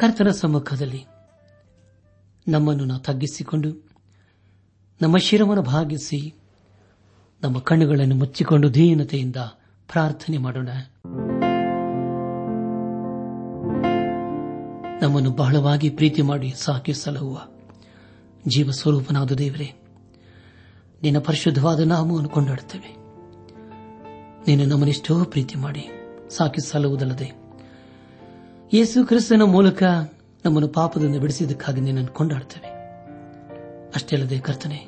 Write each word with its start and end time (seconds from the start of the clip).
ಕರ್ತನ 0.00 0.28
ಸಮ್ಮುಖದಲ್ಲಿ 0.28 1.06
ನಮ್ಮನ್ನು 2.48 2.84
ನಾವು 2.84 3.00
ತಗ್ಗಿಸಿಕೊಂಡು, 3.00 3.88
ನಮ್ಮ 5.02 5.16
ಶಿರವನ್ನು 5.16 5.62
ಭಾಗಿಸಿ, 5.62 6.34
ನಮ್ಮ 7.42 7.58
ಕಣ್ಣುಗಳನ್ನು 7.58 8.14
ಮುಚ್ಚಿಕೊಂಡು 8.14 8.74
ದೀನತೆಯಿಂದ 8.74 9.36
ಪ್ರಾರ್ಥನೆ 9.92 10.38
ಮಾಡೋಣ. 10.38 10.68
ನಮ್ಮನ್ನು 15.02 15.30
ಬಹಳವಾಗಿ 15.30 15.90
ಪ್ರೀತಿ 15.90 16.22
ಮಾಡಿ 16.22 16.54
ಸಾಕಿ 16.56 16.92
ಸಲಹುವ 16.92 17.46
ಜೀವ 18.48 18.70
ಸ್ವರೂಪನಾದ 18.70 19.32
ದೇವರೇ, 19.32 19.74
ನಿನ್ನ 21.02 21.18
ಪರಿಶುದ್ಧವಾದ 21.18 21.80
ನಾಮವನ್ನು 21.80 22.28
ಕೊಂಡಾಡುತ್ತೇವೆ. 22.28 22.96
ನೀನು 24.50 24.64
ನಮ್ಮನ್ನೆಷ್ಟೋ 24.64 25.24
ಪ್ರೀತಿ 25.24 25.58
ಮಾಡಿ 25.58 25.88
ಸಾಕಿ 26.30 26.68
ಯೇಸು 28.72 29.06
ಕ್ರಿಸ್ತನ 29.06 29.42
ಮೂಲಕ 29.42 29.82
ನಮ್ಮನ್ನು 30.44 30.68
ಪಾಪದಿಂದ 30.68 31.16
ಬಿಡಿಸಿದ್ದಕ್ಕಾಗಿ 31.16 31.80
ನಿನ್ನನ್ನು 31.80 32.12
ಕೊಂಡಾಡ್ತೇವೆ. 32.12 32.70
ಅಷ್ಟೇ 33.94 34.16
ಅಲ್ಲದೆ 34.16 34.38
ಕರ್ತನೆ, 34.38 34.86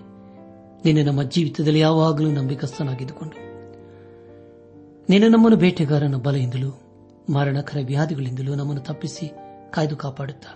ನಿನ್ನೆ 0.84 1.03
ನಮ್ಮ 1.03 1.22
ಜೀವಿತದಲ್ಲಿ 1.22 1.81
ಯಾವಾಗಲೂ 1.81 2.31
ನಂಬಿಕಸ್ಥನಾಗಿದ್ದುಕೊಂಡು, 2.31 3.37
ನಿನ್ನೆ 5.11 5.28
ನಮ್ಮನ್ನು 5.28 5.59
ಬೇಟೆಗಾರನ 5.59 6.14
ಬಲೆಯಿಂದಲೂ, 6.14 6.81
ಮಾರಣಕರ 7.31 7.78
ವ್ಯಾಧಿಗಳಿಂದಲೂ 7.87 8.55
ನಮ್ಮನ್ನು 8.55 8.83
ತಪ್ಪಿಸಿ 8.83 9.28
ಕಾಯ್ದು 9.70 9.97
ಕಾಪಾಡುತ್ತಾ, 9.97 10.53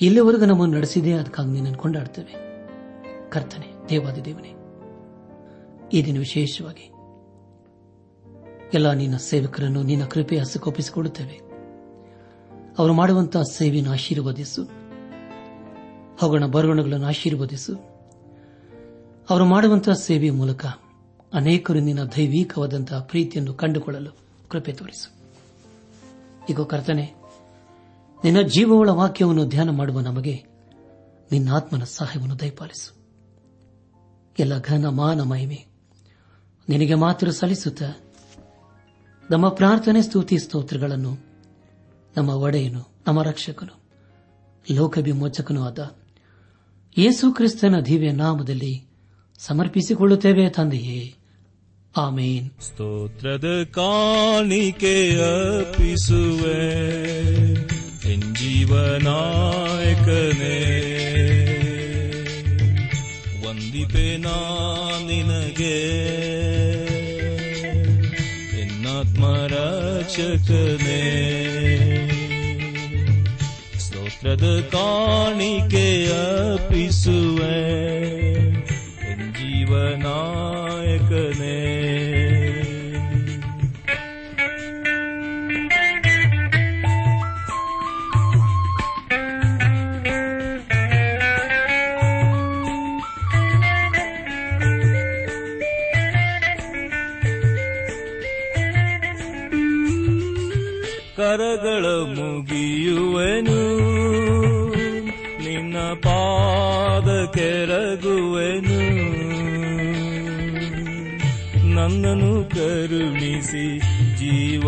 ಇಲ್ಲಿವರೆಗೂ 0.00 0.44
ನಮ್ಮನ್ನು 0.44 0.76
ನಡೆಸಿದೆ, 0.76 1.12
ಅದಕ್ಕಾಗಿ 1.12 1.50
ನಿನ್ನನ್ನು 1.50 1.78
ಕೊಂಡಾಡ್ತೇವೆ. 1.78 2.34
ಕರ್ತನೆ, 3.30 3.88
ದೇವಾದಿ 3.88 4.24
ದೇವನೇ, 4.24 4.52
ಈ 5.92 6.04
ದಿನ 6.04 6.18
ವಿಶೇಷವಾಗಿ, 6.18 6.88
ಎಲ್ಲ 8.74 8.92
ನಿನ್ನ 8.92 9.16
ಸೇವಕರನ್ನು 9.16 9.82
ನಿನ್ನ 9.82 10.04
ಕೃಪೆ 10.04 10.38
ಹಸಕೊಪ್ಪಿಸಿಕೊಡುತ್ತೇವೆ 10.38 11.41
ಅವರು 12.78 12.94
ಮಾಡುವಂತಹ 12.94 13.42
ಸೇವೆಯನ್ನು 13.42 13.92
ಆಶೀರ್ವದಿಸು. 13.92 14.64
ಅವುಗಳ 16.22 16.44
ಬರವಣೆಗಳನ್ನು 16.44 17.06
ಆಶೀರ್ವದಿಸು. 17.06 17.74
ಅವರು 19.30 19.44
ಮಾಡುವಂತಹ 19.44 19.92
ಸೇವೆಯ 19.92 20.30
ಮೂಲಕ 20.30 20.66
ಅನೇಕರು 21.34 21.78
ನಿನ್ನ 21.78 22.02
ದೈವೀಕವಾದಂತಹ 22.02 23.00
ಪ್ರೀತಿಯನ್ನು 23.00 23.54
ಕಂಡುಕೊಳ್ಳಲು 23.54 24.16
ಕೃಪೆ 24.48 24.72
ತೋರಿಸು. 24.72 25.10
ಈಗ 26.50 26.60
ಕರ್ತನೆ, 26.60 27.14
ನಿನ್ನ 28.24 28.40
ಜೀವವುಳ 28.40 28.90
ವಾಕ್ಯವನ್ನು 28.90 29.48
ಧ್ಯಾನ 29.48 29.70
ಮಾಡುವ 29.70 30.00
ನಮಗೆ 30.00 30.44
ನಿನ್ನ 31.32 31.52
ಆತ್ಮನ 31.52 31.84
ಸಹಾಯವನ್ನು 31.84 32.40
ದಯಪಾಲಿಸು. 32.40 32.94
ಎಲ್ಲ 34.38 34.60
ಘನ 34.60 34.86
ಮಾನ 34.86 35.22
ಮಹಿಮೆ 35.22 35.66
ನಿನಗೆ 36.68 36.94
ಮಾತ್ರ 36.94 37.30
ಸಲ್ಲಿಸುತ್ತ 37.30 37.82
ನಮ್ಮ 39.30 39.48
ಪ್ರಾರ್ಥನೆ, 39.48 40.02
ಸ್ತುತಿ, 40.02 40.38
ಸ್ತೋತ್ರಗಳನ್ನು 40.38 41.31
ನಮ್ಮ 42.16 42.30
ಒಡೆಯನು, 42.30 42.92
ನಮ್ಮ 43.06 43.22
ರಕ್ಷಕನು 43.22 43.82
ಲೋಕವಿಮೋಚಕನೂ 44.70 45.62
ಆದ 45.62 45.96
ಯೇಸು 46.98 47.32
ಕ್ರಿಸ್ತನ 47.32 47.80
ದಿವ್ಯ 47.80 48.12
ನಾಮದಲ್ಲಿ 48.12 48.86
ಸಮರ್ಪಿಸಿಕೊಳ್ಳುತ್ತೇವೆ 49.38 50.48
ತಂದೆಯೇ. 50.48 51.14
ಆಮೇನ್. 51.96 52.50
ಸ್ತೋತ್ರದ 52.60 53.64
ಕಾಣಿಕೆ 53.70 55.10
ಅರ್ಪಿಸುವೆ 55.10 56.62
ಜೀವನಾಯಕನೇ. 58.34 59.28
ನಾ 64.16 64.98
ನಿನಗೆ 65.06 65.80
ಎನ್ನಾತ್ಮರಕ್ಷಕನೇ 68.60 69.38
ಸ್ತೋತ್ರದ 71.42 71.91
णि 74.24 75.54
के 75.70 75.88
अपि 76.06 76.88
सु 76.92 77.14
जीवनायकने 79.38 80.02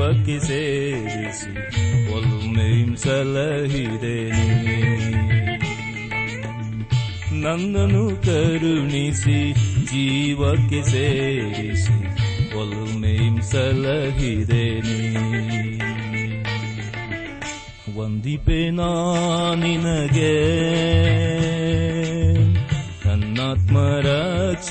ಜೀವಕ್ಕೆ 0.05 0.35
ಸೇರಿಸಿ 0.47 1.51
ಒಲ್ಮೆಂ 2.15 2.89
ಸಲಹಿದೆನು 2.95 4.43
ನನ್ನನ್ನು 7.45 8.03
ಕರುಣಿಸಿ 8.27 9.39
ಜೀವಕ್ಕೆ 9.93 10.81
ಸೇರಿಸಿ 10.91 11.97
ಒಲ್ಮೆಂ 12.59 13.37
ಸಲಹಿದೆನು 13.53 14.99
ವಂದಿಪೆ 17.97 18.61
ನಿನಗೆ 19.57 20.35
ನನ್ನಾತ್ಮರಕ್ಷಕನೇ 23.07 24.65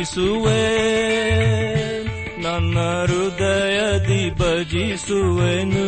ಕೀರ್ತಿಸುವೆ 0.00 0.60
ನನ್ನ 2.42 2.78
ಹೃದಯದಿ 2.78 4.30
ಭಜಿಸುವೆನು. 4.30 5.86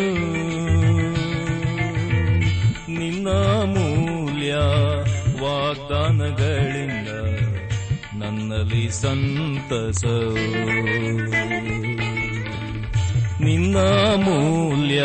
ನಿನ್ನ 2.93 3.29
ಮೂಲ್ಯ 3.77 4.55
ವಾಗ್ದಾನಗಳಿಂದ 5.43 7.09
ನನ್ನಲ್ಲಿ 8.23 8.91
ಸಂತಸ 8.91 10.05
ನಿನ್ನ 13.41 13.77
ಮೂಲ್ಯ 14.25 15.03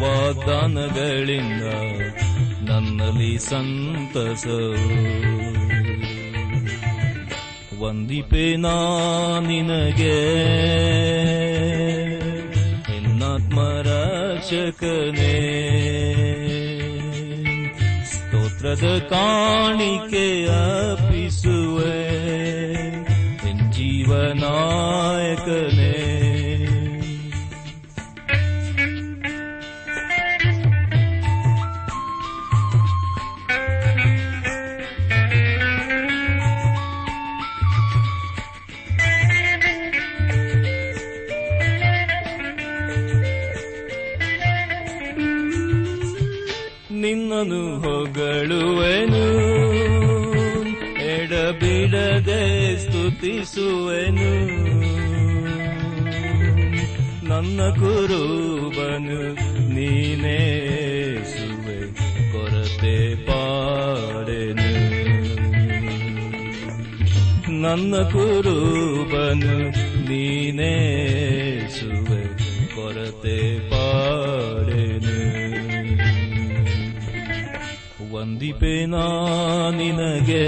ವಾಗ್ದಾನಗಳಿಂದ 0.00 1.64
ನನ್ನಲ್ಲಿ 2.70 3.38
ಸಂತಸವು. 3.38 5.43
ವಂದಿಪೆ 7.94 8.56
ನಾ 8.56 9.40
ನಿನಗೆ? 9.40 10.16
ಎನ್ನಾತ್ಮರಕ್ಷಕನೇ 12.96 15.64
ಸ್ತೋತ್ರದ 18.04 18.98
ಕಾಣಿಕೆ 18.98 20.46
ಅರ್ಪಿಸುವೆ. 20.46 22.14
ಎನ್ 23.48 23.72
ಜೀವನಾಯಕನೇ. 23.72 26.13
ಕುರುಬನು 57.70 59.20
ನೀನೇ 59.74 60.40
ಸುವೆ 61.24 61.80
ಕೊರತೆ 62.32 63.14
ಪಾಡೆನು. 63.24 64.70
ನನ್ನ 67.62 67.94
ಕುರುಬನು 67.96 69.56
ನೀನೇ 70.08 70.76
ಸುವೆ 71.80 72.22
ಕೊರತೆ 72.74 73.70
ಪಾಡೆನು. 73.70 75.14
ವಂದಿಪೆ 78.14 78.86
ನಿನಗೆ 79.76 80.46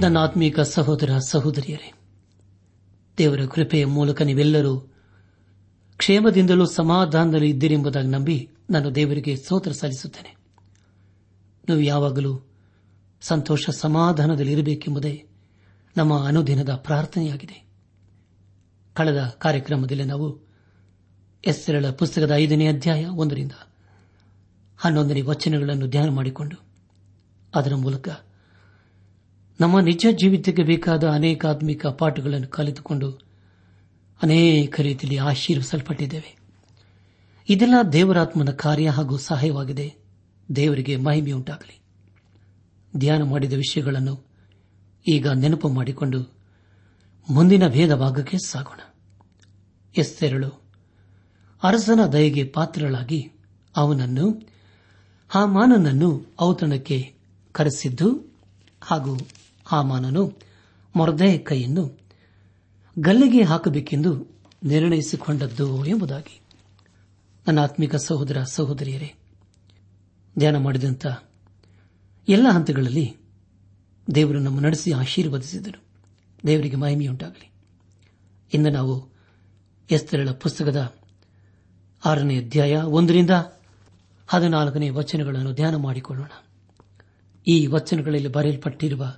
ನನ್ನ 0.00 0.18
ಆತ್ಮೀಕ 0.18 0.60
ಸಹೋದರ 0.60 1.10
ಸಹೋದರಿಯರೇ, 1.18 1.92
ದೇವರ 3.18 3.40
ಕೃಪೆಯ 3.50 3.84
ಮೂಲಕ 3.84 4.22
ನೀವೆಲ್ಲರೂ 4.22 4.76
ಕ್ಷೇಮದಿಂದಲೂ 5.96 6.66
ಸಮಾಧಾನದಲ್ಲಿ 6.66 7.50
ಇದ್ದೀರೆಂಬುದಾಗಿ 7.50 8.08
ನಂಬಿ 8.08 8.48
ನಾನು 8.70 8.94
ದೇವರಿಗೆ 8.94 9.36
ಸ್ತೋತ್ರ 9.36 9.72
ಸಲ್ಲಿಸುತ್ತೇನೆ. 9.72 10.36
ನೀವು 11.68 11.80
ಯಾವಾಗಲೂ 11.80 12.47
ಸಂತೋಷ 13.20 13.70
ಸಮಾಧಾನದಲ್ಲಿ 13.70 14.52
ಇರಬೇಕೆಂಬುದೇ 14.52 15.26
ನಮ್ಮ 15.96 16.26
ಅನುದಿನದ 16.26 16.74
ಪ್ರಾರ್ಥನೆಯಾಗಿದೆ. 16.74 17.68
ಕಳೆದ 18.94 19.34
ಕಾರ್ಯಕ್ರಮದಲ್ಲಿ 19.38 20.04
ನಾವು 20.04 20.48
ಎಸ್ಸೆರಳ 21.46 21.90
ಪುಸ್ತಕದ 21.90 22.32
ಐದನೇ 22.34 22.66
ಅಧ್ಯಾಯ 22.66 23.04
ಒಂದರಿಂದ 23.04 23.52
ಹನ್ನೊಂದನೇ 24.76 25.20
ವಚನಗಳನ್ನು 25.20 25.86
ಧ್ಯಾನ 25.86 26.08
ಮಾಡಿಕೊಂಡು, 26.08 26.56
ಅದರ 27.54 27.74
ಮೂಲಕ 27.74 28.08
ನಮ್ಮ 29.60 29.80
ನಿಜ 29.80 30.06
ಜೀವಿತಕ್ಕೆ 30.10 30.62
ಬೇಕಾದ 30.62 31.04
ಅನೇಕ 31.04 31.46
ಆತ್ಮಿಕ 31.46 31.86
ಪಾಠಗಳನ್ನು 31.86 32.48
ಕಲಿತುಕೊಂಡು 32.48 33.10
ಅನೇಕ 34.22 34.80
ರೀತಿಯಲ್ಲಿ 34.80 35.18
ಆಶೀರ್ವಿಸಲ್ಪಟ್ಟಿದ್ದೇವೆ. 35.18 36.38
ಇದೆಲ್ಲ 37.48 37.74
ದೇವರಾತ್ಮನ 37.92 38.50
ಕಾರ್ಯ 38.50 38.88
ಹಾಗೂ 38.88 39.16
ಸಹಾಯವಾಗಿದೆ. 39.16 39.94
ದೇವರಿಗೆ 40.56 40.96
ಮಹಿಮೆಯುಂಟಾಗಲಿ. 40.96 41.87
ಧ್ಯಾನ 42.96 43.22
ಮಾಡಿದ 43.22 43.52
ವಿಷಯಗಳನ್ನು 43.52 44.28
ಈಗ 45.08 45.28
ನೆನಪು 45.28 45.68
ಮಾಡಿಕೊಂಡು 45.68 46.38
ಮುಂದಿನ 47.30 47.68
ಭೇದ 47.68 47.94
ಭಾಗಕ್ಕೆ 47.94 48.38
ಸಾಗೋಣ. 48.38 48.80
ಎಸ್ತೆರಳು, 49.96 50.62
ಅರಸನ 51.62 52.06
ದಯೆಗೆ 52.06 52.44
ಪಾತ್ರಳಾಗಿ 52.44 53.32
ಅವನನ್ನು, 53.76 54.42
ಹಾಮಾನನನ್ನು 55.28 56.36
ಔತಣಕ್ಕೆ 56.40 57.14
ಕರೆಸಿದ್ದು 57.52 58.36
ಹಾಗೂ 58.82 59.18
ಹಾಮಾನನು 59.66 60.38
ಮೊರದೆಯ 60.96 61.38
ಕೈಯನ್ನು 61.38 61.98
ಗಲ್ಲಿಗೆ 62.98 63.42
ಹಾಕಬೇಕೆಂದು 63.42 64.40
ನಿರ್ಣಯಿಸಿಕೊಂಡದ್ದು 64.64 65.84
ಎಂಬುದಾಗಿ. 65.84 66.40
ನನ್ನ 67.48 67.58
ಆತ್ಮಿಕ 67.58 67.96
ಸಹೋದರ 67.96 68.42
ಸಹೋದರಿಯರೇ, 68.42 69.14
ಧ್ಯಾನ 70.38 70.56
ಮಾಡಿದಂಥ 70.56 71.06
ಎಲ್ಲ 72.28 72.48
ಹಂತಗಳಲ್ಲಿ 72.48 73.16
ದೇವರು 74.14 74.38
ನಮ್ಮ 74.38 74.60
ನಡೆಸಿ 74.60 74.92
ಆಶೀರ್ವದಿಸಿದರು. 74.92 75.84
ದೇವರಿಗೆ 76.46 76.76
ಮಹಿಮೆಯುಂಟಾಗಲಿ. 76.76 77.52
ಇಂದು 78.54 78.70
ನಾವು 78.70 79.08
ಎಸ್ತರಳ 79.90 80.30
ಪುಸ್ತಕದ 80.30 80.94
ಆರನೇ 82.04 82.38
ಅಧ್ಯಾಯ 82.38 82.76
ಒಂದರಿಂದ 82.76 83.30
ಹದಿನಾಲ್ಕನೇ 84.26 84.90
ವಚನಗಳನ್ನು 84.90 85.52
ಧ್ಯಾನ 85.52 85.76
ಮಾಡಿಕೊಳ್ಳೋಣ. 85.76 86.28
ಈ 87.48 87.66
ವಚನಗಳಲ್ಲಿ 87.66 88.28
ಬರೆಯಲ್ಪಟ್ಟಿರುವ 88.28 89.14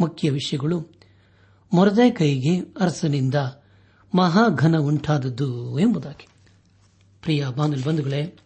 ಮುಖ್ಯ 0.00 0.30
ವಿಷಯಗಳು 0.30 0.92
ಮೊರದೆ 1.72 2.10
ಕೈಗೆ 2.10 2.58
ಅರಸನಿಂದ 2.58 3.34
ಮಹಾಘನ 4.14 4.78
ಉಂಟಾದದ್ದು 4.78 5.78
ಎಂಬುದಾಗಿ. 5.78 6.28
ಪ್ರಿಯ 7.22 7.46
ಬಾನುಲ್ 7.56 7.84
ಬಂಧುಗಳೇ, 7.84 8.38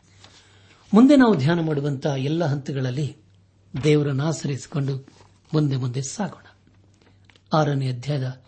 ಮುಂದೆ 0.94 1.16
ನಾವು 1.16 1.37
ಧ್ಯಾನ 1.37 1.61
ಮಾಡುವಂತಹ 1.61 2.14
ಎಲ್ಲ 2.19 2.44
ಹಂತಗಳಲ್ಲಿ 2.44 3.27
ದೇವರನ್ನು 3.84 4.25
ಆಶ್ರಯಿಸಿಕೊಂಡು 4.25 5.08
ಮುಂದೆ 5.54 5.76
ಮುಂದೆ 5.76 6.02
ಸಾಗೋಣ. 6.02 6.46
ಆರನೇ 7.52 7.92
ಅಧ್ಯಾಯದ 7.92 8.42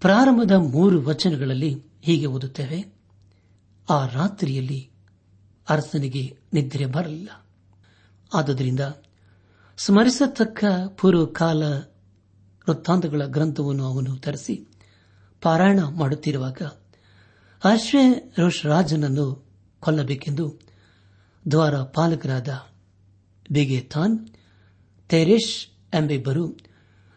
ಪ್ರಾರಂಭದ 0.00 0.50
ಮೂರು 0.50 1.02
ವಚನಗಳಲ್ಲಿ 1.02 1.82
ಹೀಗೆ 2.02 2.26
ಓದುತ್ತೇವೆ, 2.26 2.94
ಆ 3.90 4.06
ರಾತ್ರಿಯಲ್ಲಿ 4.06 4.90
ಅರಸನಿಗೆ 5.68 6.38
ನಿದ್ರೆ 6.52 6.86
ಬರಲಿಲ್ಲ. 6.86 7.28
ಆದುದರಿಂದ 8.34 8.80
ಸ್ಮರಿಸತಕ್ಕ 9.76 10.64
ಪೂರ್ವಕಾಲ 11.00 11.62
ವೃತ್ತಾಂತಗಳ 12.68 13.22
ಗ್ರಂಥವನ್ನು 13.26 13.84
ಅವನು 13.84 14.16
ತರಿಸಿ 14.16 14.66
ಪಾರಾಯಣ 15.42 15.80
ಮಾಡುತ್ತಿರುವಾಗ 15.82 16.62
ರಾಜನನ್ನು 18.64 19.48
ಕೊಲ್ಲಬೇಕೆಂದು 19.80 20.58
ದ್ವಾರ 21.50 21.82
ಪಾಲಕರಾದ 21.82 22.48
ಬಿಗೆಥಾನ್ 23.52 24.28
ತೆರೇಶ್ 25.12 25.66
ಎಂಬಿಬ್ಬರು 25.94 26.56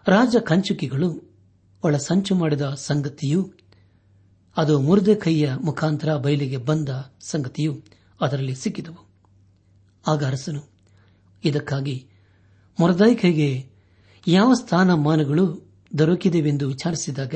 ರಾಜ 0.07 0.35
ಕಂಚುಕಿಗಳು 0.35 1.37
ಒಳ 1.83 1.97
ಸಂಚು 1.97 2.35
ಮಾಡಿದ 2.35 2.61
ಸಂಗತಿಯು, 2.61 3.53
ಅದು 4.57 4.79
ಮುರಿದ 4.79 5.07
ಕೈಯ 5.23 5.53
ಮುಖಾಂತರ 5.63 6.17
ಬಯಲಿಗೆ 6.17 6.57
ಬಂದ 6.57 6.89
ಸಂಗತಿಯು 7.21 7.83
ಅದರಲ್ಲಿ 8.21 8.55
ಸಿಕ್ಕಿದವು. 8.55 9.09
ಆಗ 10.07 10.25
ಅರಸನು, 10.25 10.63
ಇದಕ್ಕಾಗಿ 11.45 12.07
ಮೊರದಾಯಿ 12.79 13.15
ಕೈಗೆ 13.15 13.69
ಯಾವ 14.27 14.53
ಸ್ಥಾನಮಾನಗಳು 14.53 15.69
ದೊರಕಿದೆವೆಂದು 15.97 16.67
ವಿಚಾರಿಸಿದಾಗ, 16.67 17.35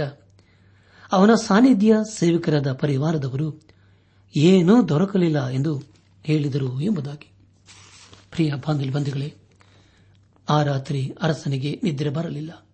ಅವನ 1.11 1.33
ಸಾನ್ನಿಧ್ಯ 1.33 1.95
ಸೇವಕರಾದ 2.11 2.71
ಪರಿವಾರದವರು 2.71 3.61
ಏನೂ 4.37 4.89
ದೊರಕಲಿಲ್ಲ 4.89 5.47
ಎಂದು 5.47 5.83
ಹೇಳಿದರು 6.23 6.81
ಎಂಬುದಾಗಿ. 6.81 7.31
ಪ್ರಿಯ 8.31 8.53
ಬಾಂಧಲ್ 8.53 8.91
ಬಂಧುಗಳೇ 8.91 9.33
ಆ 10.49 10.63
ರಾತ್ರಿ 10.63 11.15
ಅರಸನಿಗೆ 11.21 11.79
ನಿದ್ರೆ 11.83 12.09
ಬರಲಿಲ್ಲ. 12.09 12.65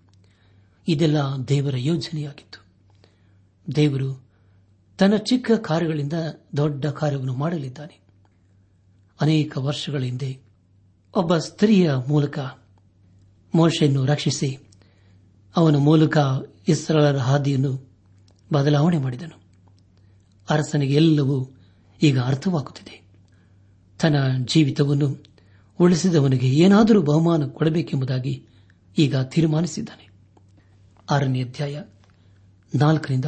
ಇದೆಲ್ಲ 0.87 1.17
ದೇವರ 1.47 1.77
ಯೋಜನೆಯಾಗಿತ್ತು. 1.77 2.65
ದೇವರು 3.75 4.25
ತನ್ನ 4.97 5.15
ಚಿಕ್ಕ 5.15 5.51
ಕಾರ್ಯಗಳಿಂದ 5.51 6.13
ದೊಡ್ಡ 6.57 6.85
ಕಾರ್ಯವನ್ನು 6.85 7.35
ಮಾಡಲಿದ್ದಾನೆ. 7.35 7.99
ಅನೇಕ 9.21 9.57
ವರ್ಷಗಳ 9.57 10.03
ಹಿಂದೆ 10.03 10.39
ಒಬ್ಬ 11.15 11.37
ಸ್ತ್ರೀಯ 11.37 11.91
ಮೂಲಕ 12.07 12.39
ಮೋಶೆಯನ್ನು 13.55 14.05
ರಕ್ಷಿಸಿ 14.05 14.57
ಅವನ 15.55 15.75
ಮೂಲಕ 15.75 16.17
ಇಸ್ರಾಲರ 16.67 17.17
ಹಾದಿಯನ್ನು 17.17 17.89
ಬದಲಾವಣೆ 18.53 18.97
ಮಾಡಿದನು. 18.97 19.39
ಅರಸನಿಗೆ 20.49 20.93
ಎಲ್ಲವೂ 20.93 21.51
ಈಗ 22.01 22.19
ಅರ್ಥವಾಗುತ್ತಿದೆ. 22.19 23.01
ತನ್ನ 23.99 24.15
ಜೀವಿತವನ್ನು 24.45 25.34
ಉಳಿಸಿದವನಿಗೆ 25.79 26.47
ಏನಾದರೂ 26.47 27.01
ಬಹುಮಾನ 27.01 27.47
ಕೊಡಬೇಕೆಂಬುದಾಗಿ 27.47 28.47
ಈಗ 28.97 29.15
ತೀರ್ಮಾನಿಸಿದ್ದಾನೆ. 29.17 30.09
ಆರನೇ 31.11 31.43
ಅಧ್ಯಾಯ 31.43 31.81
ನಾಲ್ಕರಿಂದ 32.75 33.25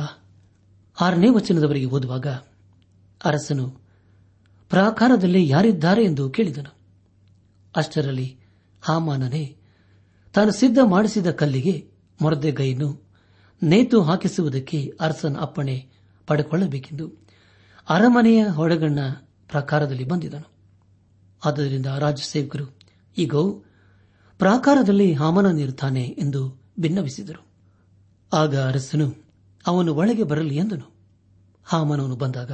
ಆರನೇ 1.01 1.29
ವಚನದವರೆಗೆ 1.29 1.85
ಓದುವಾಗ 1.85 2.27
ಅರಸನು, 3.25 3.69
ಪ್ರಾಕಾರದಲ್ಲಿ 4.69 5.47
ಯಾರಿದ್ದಾರೆ 5.47 6.03
ಎಂದು 6.03 6.29
ಕೇಳಿದನು. 6.29 6.73
ಅಷ್ಟರಲ್ಲಿ 7.75 8.37
ಹಾಮಾನನೇ, 8.81 9.55
ತಾನು 10.33 10.51
ಸಿದ್ಧ 10.51 10.79
ಮಾಡಿಸಿದ 10.83 11.27
ಕಲ್ಲಿಗೆ 11.27 11.91
ಮೊರದೆಗೈಯನ್ನು 12.21 13.07
ನೇತು 13.63 14.01
ಹಾಕಿಸುವುದಕ್ಕೆ 14.01 14.91
ಅರಸನ 14.99 15.37
ಅಪ್ಪಣೆ 15.41 15.89
ಪಡೆಕೊಳ್ಳಬೇಕೆಂದು 16.27 17.13
ಅರಮನೆಯ 17.89 18.45
ಹೊಡೆಗಣ್ಣ 18.47 18.99
ಪ್ರಾಕಾರದಲ್ಲಿ 19.49 20.03
ಬಂದಿದನು. 20.03 20.56
ಆದ್ದರಿಂದ 21.45 21.85
ರಾಜಸೇವಕರು 21.85 22.77
ಈಗ, 23.17 23.35
ಪ್ರಾಕಾರದಲ್ಲಿ 24.37 25.13
ಹಾಮನನಿರುತ್ತಾನೆ 25.13 26.03
ಎಂದು 26.03 26.71
ಭಿನ್ನವಿಸಿದರು 26.79 27.47
ಆಗ 28.33 28.57
ಅರಸನು, 28.57 29.23
ಅವನು 29.67 29.93
ಒಳಗೆ 29.93 30.23
ಬರಲಿ 30.23 30.55
ಎಂದನು. 30.55 30.95
ಹಾಮನವನು 31.65 32.15
ಬಂದಾಗ, 32.15 32.51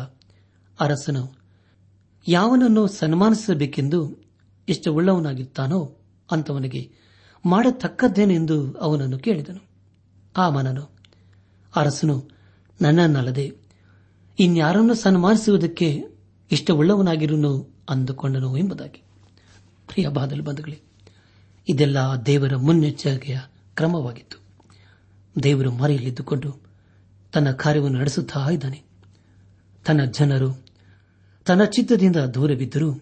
ಅರಸನು, 0.79 1.37
ಯಾವನನ್ನು 2.27 2.87
ಸನ್ಮಾನಿಸಬೇಕೆಂದು 2.87 4.17
ಇಷ್ಟವುಳ್ಳವನಾಗಿರುತ್ತಾನೋ 4.67 5.97
ಅಂತವನಿಗೆ 6.31 6.91
ಮಾಡತಕ್ಕದ್ದೇನೆಂದು 7.45 8.73
ಅವನನ್ನು 8.73 9.19
ಕೇಳಿದನು. 9.19 9.67
ಹಾಮನನು, 10.37 10.89
ಅರಸನು, 11.75 12.29
ನನ್ನನ್ನಲ್ಲದೆ 12.81 13.57
ಇನ್ಯಾರನ್ನು 14.39 14.93
ಸನ್ಮಾನಿಸುವುದಕ್ಕೆ 14.93 16.03
ಇಷ್ಟವುಳ್ಳವನಾಗಿರುನು 16.51 17.72
ಅಂದುಕೊಂಡನು 17.93 18.57
ಎಂಬುದಾಗಿ. 18.57 19.03
ಪ್ರಿಯ 19.87 20.07
ಬಾದಲು 20.07 20.43
ಬಂಧುಗಳೇ, 20.43 20.79
ಇದೆಲ್ಲ 21.69 21.97
ದೇವರ 22.25 22.55
ಮುನ್ನೆಚ್ಚರಿಕೆಯ 22.55 23.39
ಕ್ರಮವಾಗಿತ್ತು. 23.75 24.37
ದೇವರು 25.43 25.71
ಮರೆಯಲ್ಲಿದ್ದುಕೊಂಡು 25.71 26.61
ತನ್ನ 27.33 27.51
ಕಾರ್ಯವನ್ನು 27.51 27.99
ನಡೆಸುತ್ತಾ 27.99 28.49
ಇದ್ದಾನೆ. 28.49 28.83
ತನ್ನ 29.85 30.03
ಜನರು 30.03 30.65
ತನ್ನ 31.45 31.63
ಚಿತ್ತದಿಂದ 31.63 32.15
ದೂರವಿದ್ದರೂ 32.15 33.01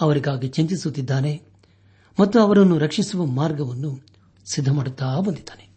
ಅವರಿಗಾಗಿ 0.00 0.48
ಚಿಂತಿಸುತ್ತಿದ್ದಾನೆ 0.48 1.42
ಮತ್ತು 2.20 2.40
ಅವರನ್ನು 2.40 2.78
ರಕ್ಷಿಸುವ 2.78 3.26
ಮಾರ್ಗವನ್ನು 3.26 4.00
ಸಿದ್ಧ 4.52 4.70
ಮಾಡುತ್ತಾ 4.70 5.20
ಬಂದಿದ್ದಾನೆ. 5.20 5.68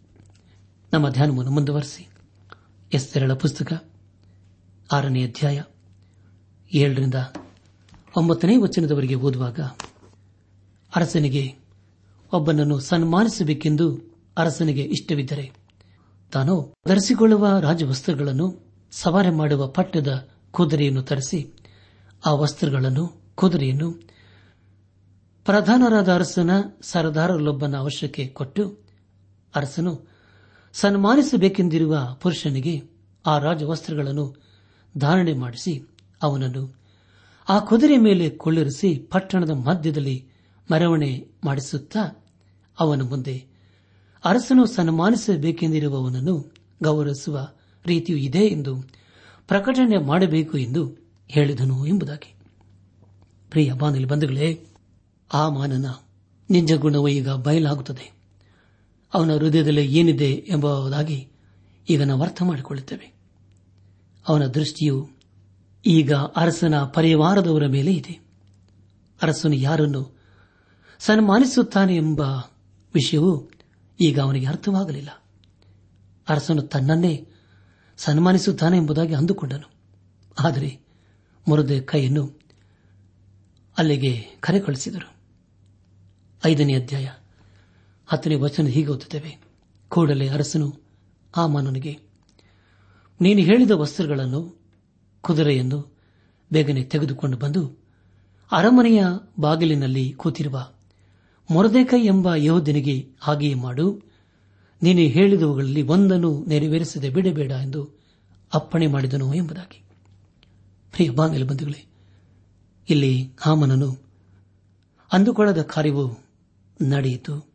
ನಮ್ಮ 0.92 1.08
ಧ್ಯಾನವನ್ನು 1.08 1.52
ಮುಂದುವರೆಸಿ. 1.52 2.08
ಎಸ್ತೆರಳ 2.92 3.32
ಪುಸ್ತಕ, 3.32 3.84
ಆರನೇ 4.92 5.24
ಅಧ್ಯಾಯ, 5.24 5.62
ಏಳರಿಂದ 6.74 7.14
ಒಂಬತ್ತನೇ 8.16 8.56
ವಚನದವರೆಗೆ 8.56 9.14
ಓದುವಾಗ, 9.14 9.60
ಅರಸನಿಗೆ, 10.96 11.54
ಒಬ್ಬನನ್ನು 12.32 12.78
ಸನ್ಮಾನಿಸಬೇಕೆಂದು 12.78 14.16
ಅರಸನಿಗೆ 14.36 14.82
ಇಷ್ಟವಿದ್ದರೆ, 14.82 15.52
ತಾನು 16.32 16.74
ಧರಿಸಿಕೊಳ್ಳುವ 16.88 17.58
ರಾಜವಸ್ತ್ರಗಳನ್ನು, 17.60 18.70
ಸವಾರಿ 18.90 19.30
ಮಾಡುವ 19.30 19.68
ಪಟ್ಟದ 19.68 20.28
ಕುದುರೆಯನ್ನು 20.50 21.02
ತರಿಸಿ, 21.02 21.54
ಆ 22.26 22.32
ವಸ್ತ್ರಗಳನ್ನು, 22.32 23.34
ಕುದುರೆಯನ್ನು 23.34 23.92
ಪ್ರಧಾನರಾದ 25.44 26.14
ಅರಸನ 26.14 26.50
ಸರದಾರರಲ್ಲೊಬ್ಬನ 26.82 27.76
ಅವಶ್ಯಕ್ಕೆ 27.76 28.26
ಕೊಟ್ಟು, 28.26 28.86
ಅರಸನು 29.54 30.08
ಸನ್ಮಾನಿಸಬೇಕೆಂದಿರುವ 30.72 32.16
ಪುರುಷನಿಗೆ 32.20 32.82
ಆ 33.26 33.38
ರಾಜವಸ್ತ್ರಗಳನ್ನು 33.38 34.36
ಧಾರಣೆ 34.98 35.32
ಮಾಡಿಸಿ, 35.32 35.88
ಅವನನ್ನು 36.22 36.85
ಆ 37.48 37.58
ಕುದುರೆ 37.58 37.96
ಮೇಲೆ 37.96 38.30
ಕೊಳ್ಳಿರಿಸಿ 38.30 38.98
ಪಟ್ಟಣದ 38.98 39.50
ಮಧ್ಯದಲ್ಲಿ 39.50 40.28
ಮೆರವಣೆ 40.72 41.26
ಮಾಡಿಸುತ್ತಾ 41.44 42.24
ಅವನ 42.80 43.02
ಮುಂದೆ 43.02 43.44
ಅರಸನು 44.24 44.66
ಸನ್ಮಾನಿಸಬೇಕೆಂದಿರುವವನನ್ನು 44.66 46.54
ಗೌರವಿಸುವ 46.82 47.48
ರೀತಿಯೂ 47.86 48.18
ಇದೆ 48.18 48.38
ಎಂದು 48.38 48.76
ಪ್ರಕಟಣೆ 49.48 49.98
ಮಾಡಬೇಕು 49.98 50.58
ಎಂದು 50.58 50.96
ಹೇಳಿದನು 51.28 51.86
ಎಂಬುದಾಗಿ. 51.86 52.34
ಪ್ರಿಯ 53.50 53.72
ಬಾನಲಿ 53.72 54.04
ಬಂಧುಗಳೇ, 54.04 54.66
ಆ 55.32 55.48
ಮಾನನ 55.48 55.86
ನಿಜ 56.50 56.72
ಗುಣವು 56.72 57.08
ಈಗ 57.08 57.30
ಬಯಲಾಗುತ್ತದೆ. 57.30 58.12
ಅವನ 59.14 59.34
ಹೃದಯದಲ್ಲಿ 59.34 59.98
ಏನಿದೆ 59.98 60.32
ಎಂಬುದಾಗಿ 60.48 61.28
ಈಗ 61.90 62.02
ನಾವು 62.02 62.22
ಅರ್ಥ 62.22 62.42
ಮಾಡಿಕೊಳ್ಳುತ್ತೇವೆ. 62.42 63.14
ಅವನ 64.28 64.46
ದೃಷ್ಟಿಯು 64.46 65.15
ಈಗ 65.86 66.14
ಅರಸನ 66.14 66.82
ಪರಿವಾರದವರ 66.82 67.66
ಮೇಲೆ 67.66 67.92
ಇದೆ. 67.92 68.20
ಅರಸನು 69.22 69.54
ಯಾರನ್ನು 69.54 70.18
ಸನ್ಮಾನಿಸುತ್ತಾನೆ 70.98 71.96
ಎಂಬ 71.96 72.20
ವಿಷಯವು 72.94 73.50
ಈಗ 74.00 74.20
ಅವನಿಗೆ 74.20 74.46
ಅರ್ಥವಾಗಲಿಲ್ಲ. 74.46 75.08
ಅರಸನು 76.28 76.62
ತನ್ನನ್ನೇ 76.62 77.28
ಸನ್ಮಾನಿಸುತ್ತಾನೆ 77.96 78.76
ಎಂಬುದಾಗಿ 78.76 79.14
ಅಂದುಕೊಂಡನು. 79.14 79.70
ಆದರೆ 80.38 80.80
ಮುರದೆ 81.48 81.80
ಕೈಯನ್ನು 81.80 82.40
ಅಲ್ಲಿಗೆ 83.78 84.24
ಕರೆ 84.40 84.60
ಕಳಿಸಿದರು 84.60 85.16
ಐದನೇ 86.44 86.74
ಅಧ್ಯಾಯ 86.74 87.08
ಹತ್ತನೇ 88.06 88.34
ವಚನ 88.34 88.66
ಹೀಗೆ 88.66 88.88
ಓದುತ್ತೇವೆ. 88.88 89.40
ಕೂಡಲೇ 89.88 90.28
ಅರಸನು 90.28 90.82
ಆ 91.36 91.46
ಮಾನನಿಗೆ 91.46 91.98
ನೀನು 93.20 93.40
ಹೇಳಿದ 93.40 93.70
ವಸ್ತ್ರಗಳನ್ನು 93.70 94.65
ಕುದುರೆಯನ್ನು 95.26 95.94
ಬೇಗನೆ 96.52 96.82
ತೆಗೆದುಕೊಂಡು 96.82 97.36
ಬಂದು 97.36 97.86
ಅರಮನೆಯ 98.52 99.04
ಬಾಗಿಲಿನಲ್ಲಿ 99.40 100.12
ಕೂತಿರುವ 100.12 100.72
ಮೊರದೇಕೈ 101.50 102.04
ಎಂಬ 102.04 102.34
ಯೋಧನಿಗೆ 102.34 103.08
ಹಾಗೆಯೇ 103.20 103.54
ಮಾಡು. 103.54 104.00
ನೀನು 104.82 105.00
ಹೇಳಿದವುಗಳಲ್ಲಿ 105.00 105.82
ಒಂದನ್ನು 105.82 106.44
ನೆರವೇರಿಸದೆ 106.44 107.10
ಬಿಡಬೇಡ 107.10 107.50
ಎಂದು 107.50 107.88
ಅಪ್ಪಣೆ 108.54 108.86
ಮಾಡಿದನು 108.86 109.34
ಎಂಬುದಾಗಿ. 109.34 109.82
ಪ್ರಿಯ 110.92 111.10
ಬಾಂಗಲ 111.10 111.44
ಬಂಧುಗಳೇ, 111.44 111.86
ಇಲ್ಲಿ 112.90 113.32
ಹಾಮನನು 113.40 113.98
ಅಂದುಕೊಳ್ಳದ 115.12 115.62
ಕಾರ್ಯವು 115.62 116.18
ನಡೆಯಿತು. 116.82 117.48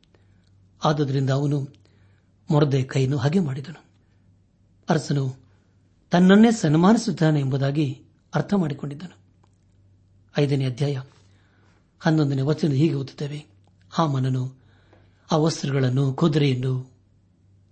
ಆದ್ದರಿಂದ 0.83 1.29
ಅವನು 1.29 1.67
ಮೊರದೆ 2.51 2.83
ಕೈಯನ್ನು 2.83 3.17
ಹಾಗೆ 3.17 3.39
ಮಾಡಿದನು. 3.39 3.83
ಅರಸನು 4.89 5.40
ತನ್ನನ್ನೇ 6.11 6.51
ಸನ್ಮಾನಿಸುತ್ತಾನೆ 6.51 7.39
ಎಂಬುದಾಗಿ 7.39 8.03
ಅರ್ಥ 8.35 8.53
ಮಾಡಿಕೊಂಡಿದ್ದನು. 8.53 9.17
ಐದನೇ 10.39 10.65
ಅಧ್ಯಾಯ. 10.65 11.01
ಹನ್ನೊಂದನೇ 11.99 12.41
ವಚನ 12.41 12.67
ಹೀಗೆ 12.67 12.93
ಓದುತ್ತೇವೆ. 12.93 13.45
ಹಾಮನನು 13.89 14.53
ಆ 15.31 15.37
ವಸ್ತ್ರಗಳನ್ನು 15.37 16.13
ಕುದುರೆಯನ್ನು 16.13 16.91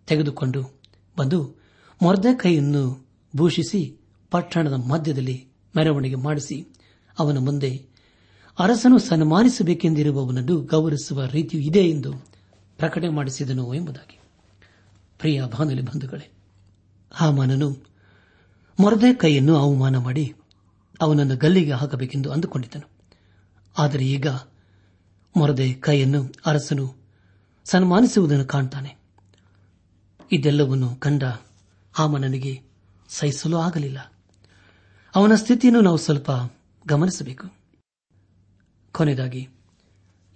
ತೆಗೆದುಕೊಂಡು 0.07 0.81
ಬಂದು 1.17 1.55
ಮೊರ್ದ 2.01 2.25
ಕೈಯನ್ನು 2.35 3.07
ಭೂಷಿಸಿ 3.35 3.97
ಪಟ್ಟಣದ 4.31 4.73
ಮಧ್ಯದಲ್ಲಿ 4.73 5.47
ಮೆರವಣಿಗೆ 5.77 6.15
ಮಾಡಿಸಿ 6.15 6.67
ಅವನ 7.19 7.37
ಮುಂದೆ 7.37 7.85
ಅರಸನು 8.59 8.99
ಸನ್ಮಾನಿಸಬೇಕೆಂದಿರುವವನನ್ನು 8.99 10.61
ಗೌರವಿಸುವ 10.61 11.25
ರೀತಿಯೂ 11.25 11.63
ಇದೆ 11.63 11.89
ಎಂದು 11.89 12.13
ಪ್ರಕಟಣೆ 12.77 13.09
ಮಾಡಿಸಿದನು 13.09 13.73
ಎಂಬುದಾಗಿ. 13.73 14.19
ಪ್ರಿಯ 15.19 15.41
ಬಾನುಲಿ 15.41 15.81
ಬಂಧುಗಳೇ, 15.81 16.31
ಹಾಮಾನನು 17.11 17.88
ಮೊರದೆ 18.79 19.13
ಕೈಯನ್ನು 19.13 19.55
ಅವಮಾನ 19.55 19.97
ಮಾಡಿ 19.97 20.35
ಅವನನ್ನು 21.01 21.37
ಗಲ್ಲಿಗೆ 21.37 21.71
ಹಾಕಬೇಕೆಂದು 21.71 22.31
ಅಂದುಕೊಂಡಿದ್ದನು. 22.31 22.89
ಆದರೆ 23.77 24.05
ಈಗ 24.05 24.27
ಮೊರದೆ 25.37 25.73
ಕೈಯನ್ನು 25.73 26.33
ಅರಸನು 26.45 26.95
ಸನ್ಮಾನಿಸುವುದನ್ನು 27.65 28.45
ಕಾಣ್ತಾನೆ. 28.45 28.97
ಇದೆಲ್ಲವನ್ನು 30.31 30.95
ಕಂಡ 30.95 31.23
ಹಾಮನನಿಗೆ 31.93 32.61
ಸಹಿಸಲು 33.09 33.57
ಆಗಲಿಲ್ಲ. 33.57 34.13
ಅವನ 35.15 35.35
ಸ್ಥಿತಿಯನ್ನು 35.35 35.81
ನಾವು 35.81 35.97
ಸ್ವಲ್ಪ 35.97 36.31
ಗಮನಿಸಬೇಕು. 36.87 37.47
ಕೊನೆಯದಾಗಿ 38.91 39.49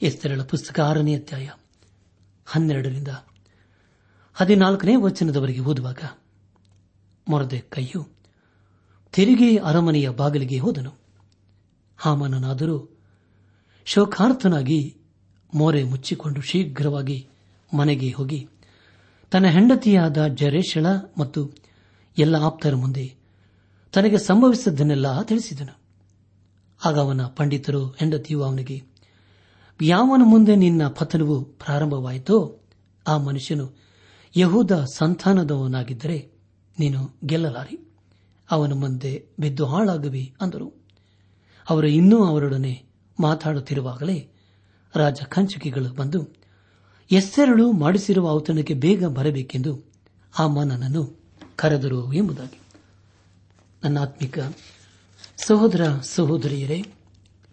ಎಸ್ತೆರಳ 0.01 0.41
ಪುಸ್ತಕ 0.41 0.79
ಆರನೇ 0.79 1.15
ಅಧ್ಯಾಯ 1.15 1.49
ಹನ್ನೆರಡರಿಂದ 2.45 3.07
ಹದಿನಾಲ್ಕನೇ 4.33 4.95
ವಚನದವರೆಗೆ 4.95 5.59
ಓದುವಾಗ 5.59 5.99
ಮೊರದೆ 7.29 7.59
ಕೈಯು 7.59 8.12
ತೆರಿಗೆ 9.13 9.57
ಅರಮನೆಯ 9.57 10.09
ಬಾಗಿಲಿಗೆ 10.09 10.57
ಹೋದನು. 10.57 10.91
ಹಾಮನನಾದರೂ 11.97 12.97
ಶೋಕಾರ್ಥನಾಗಿ 13.85 14.97
ಮೋರೆ 15.53 15.83
ಮುಚ್ಚಿಕೊಂಡು 15.83 16.41
ಶೀಘ್ರವಾಗಿ 16.41 17.27
ಮನೆಗೆ 17.77 18.11
ಹೋಗಿ 18.11 18.47
ತನ್ನ 19.31 19.45
ಹೆಂಡತಿಯಾದ 19.45 20.27
ಜರೇಶಳ 20.27 20.85
ಮತ್ತು 21.17 21.51
ಎಲ್ಲ 22.17 22.35
ಆಪ್ತರ 22.35 22.75
ಮುಂದೆ 22.75 23.15
ತನಗೆ 23.93 24.17
ಸಂಭವಿಸಿದ್ದನ್ನೆಲ್ಲ 24.17 25.21
ತಿಳಿಸಿದನು. 25.21 25.79
ಆಗ 26.85 26.99
ಅವನ 26.99 27.25
ಪಂಡಿತರು 27.25 27.85
ಹೆಂಡತಿಯು 27.85 28.43
ಅವನಿಗೆ, 28.43 28.83
ಯಾವನ 29.81 30.21
ಮುಂದೆ 30.23 30.55
ನಿನ್ನ 30.55 30.87
ಪತನವು 30.87 31.43
ಪ್ರಾರಂಭವಾಯಿತೋ 31.43 32.59
ಆ 33.07 33.17
ಮನುಷ್ಯನು 33.17 33.71
ಯಹೂದ 34.37 34.85
ಸಂತಾನದವನಾಗಿದ್ದರೆ 34.93 36.31
ನೀನು 36.79 37.17
ಗೆಲ್ಲಲಾರಿ. 37.25 37.92
ಅವನ 38.53 38.73
ಮುಂದೆ 38.73 39.11
ಬಿದ್ದು 39.39 39.65
ಹಾಳಾಗುವಿ 39.65 40.33
ಅಂದರು. 40.41 40.85
ಅವರು 41.69 41.87
ಇನ್ನೂ 41.87 42.25
ಅವರೊಡನೆ 42.25 42.83
ಮಾತಾಡುತ್ತಿರುವಾಗಲೇ 43.19 44.27
ರಾಜ 44.95 45.21
ಕಂಚುಕಿಗಳು 45.29 45.95
ಬಂದು, 45.95 46.33
ಎಸ್ಸೆರಳು 47.11 47.71
ಮಾಡಿಸಿರುವ 47.71 48.29
ಔತಣಕ್ಕೆ 48.29 48.73
ಬೇಗ 48.73 49.05
ಬರಬೇಕೆಂದು 49.05 49.91
ಆ 50.39 50.47
ಮನನನ್ನು 50.47 51.19
ಕರೆದರು 51.55 52.13
ಎಂಬುದಾಗಿ. 52.13 52.59
ನನ್ನ 53.83 53.99
ಆತ್ಮಿಕ 53.99 54.39
ಸಹೋದರ 55.37 55.81
ಸಹೋದರಿಯರೇ, 56.01 56.85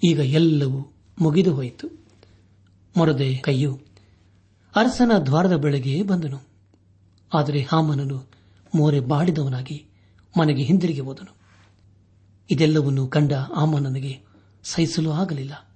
ಈಗ 0.04 0.18
ಎಲ್ಲವೂ 0.18 0.92
ಮುಗಿದು 1.20 1.54
ಹೋಯಿತು. 1.54 1.88
ಮೊರದೆ 2.96 3.34
ಕೈಯು 3.34 3.80
ಅರಸನ 4.76 5.12
ದ್ವಾರದ 5.26 5.56
ಬೆಳಗ್ಗೆ 5.56 6.02
ಬಂದನು. 6.02 6.40
ಆದರೆ 7.34 7.62
ಹಾಮನನು 7.62 8.30
ಮೋರೆ 8.74 9.00
ಬಾಡಿದವನಾಗಿ 9.00 9.89
ಮನೆಗೆ 10.38 10.62
ಹಿಂದಿರುಗಿ 10.62 11.00
ಹೋದನು. 11.00 11.36
ಇದೆಲ್ಲವನ್ನು 12.50 13.06
ಕಂಡ 13.06 13.32
ಆಮನನಿಗೆ 13.32 14.20
ಸಹಿಸಲು 14.64 15.10
ಆಗಲಿಲ್ಲ. 15.10 15.74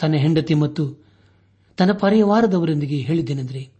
ತನ್ನ 0.00 0.14
ಹೆಂಡತಿ 0.14 0.54
ಮತ್ತು 0.54 1.04
ತನ್ನ 1.76 1.92
ಪರಿವಾರದವರೊಂದಿಗೆ 1.92 2.96
ಹೇಳಿದ್ದೇನೆಂದರೆ, 2.96 3.70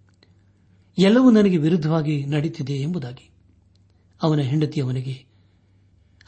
ಎಲ್ಲವೂ 0.98 1.30
ನನಗೆ 1.30 1.56
ವಿರುದ್ಧವಾಗಿ 1.56 2.26
ನಡೆಯುತ್ತಿದೆ 2.26 2.74
ಎಂಬುದಾಗಿ. 2.74 3.30
ಅವನ 4.22 4.38
ಹೆಂಡತಿಯವನಿಗೆ 4.38 5.26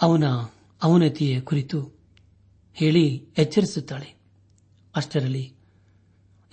ಅವನ 0.03 0.25
ಅವನತಿಯ 0.83 1.41
ಕುರಿತು 1.41 1.93
ಹೇಳಿ 2.75 3.27
ಎಚ್ಚರಿಸುತ್ತಾಳೆ. 3.39 4.15
ಅಷ್ಟರಲ್ಲಿ 4.97 5.55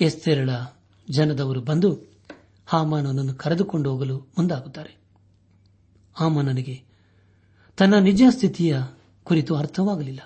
ಎಸ್ತೆರಳ 0.02 0.50
ಜನದವರು 1.10 1.62
ಬಂದು 1.62 2.00
ಹಾಮಾನನನ್ನು 2.66 3.36
ಕರೆದುಕೊಂಡು 3.36 3.92
ಹೋಗಲು 3.92 4.18
ಮುಂದಾಗುತ್ತಾರೆ. 4.18 4.98
ಆಮನನಿಗೆ 6.20 6.89
ತನ್ನ 7.80 7.96
ನಿಜ 7.96 8.24
ಸ್ಥಿತಿಯ 8.30 8.78
ಕುರಿತು 9.24 9.56
ಅರ್ಥವಾಗಲಿಲ್ಲ. 9.56 10.20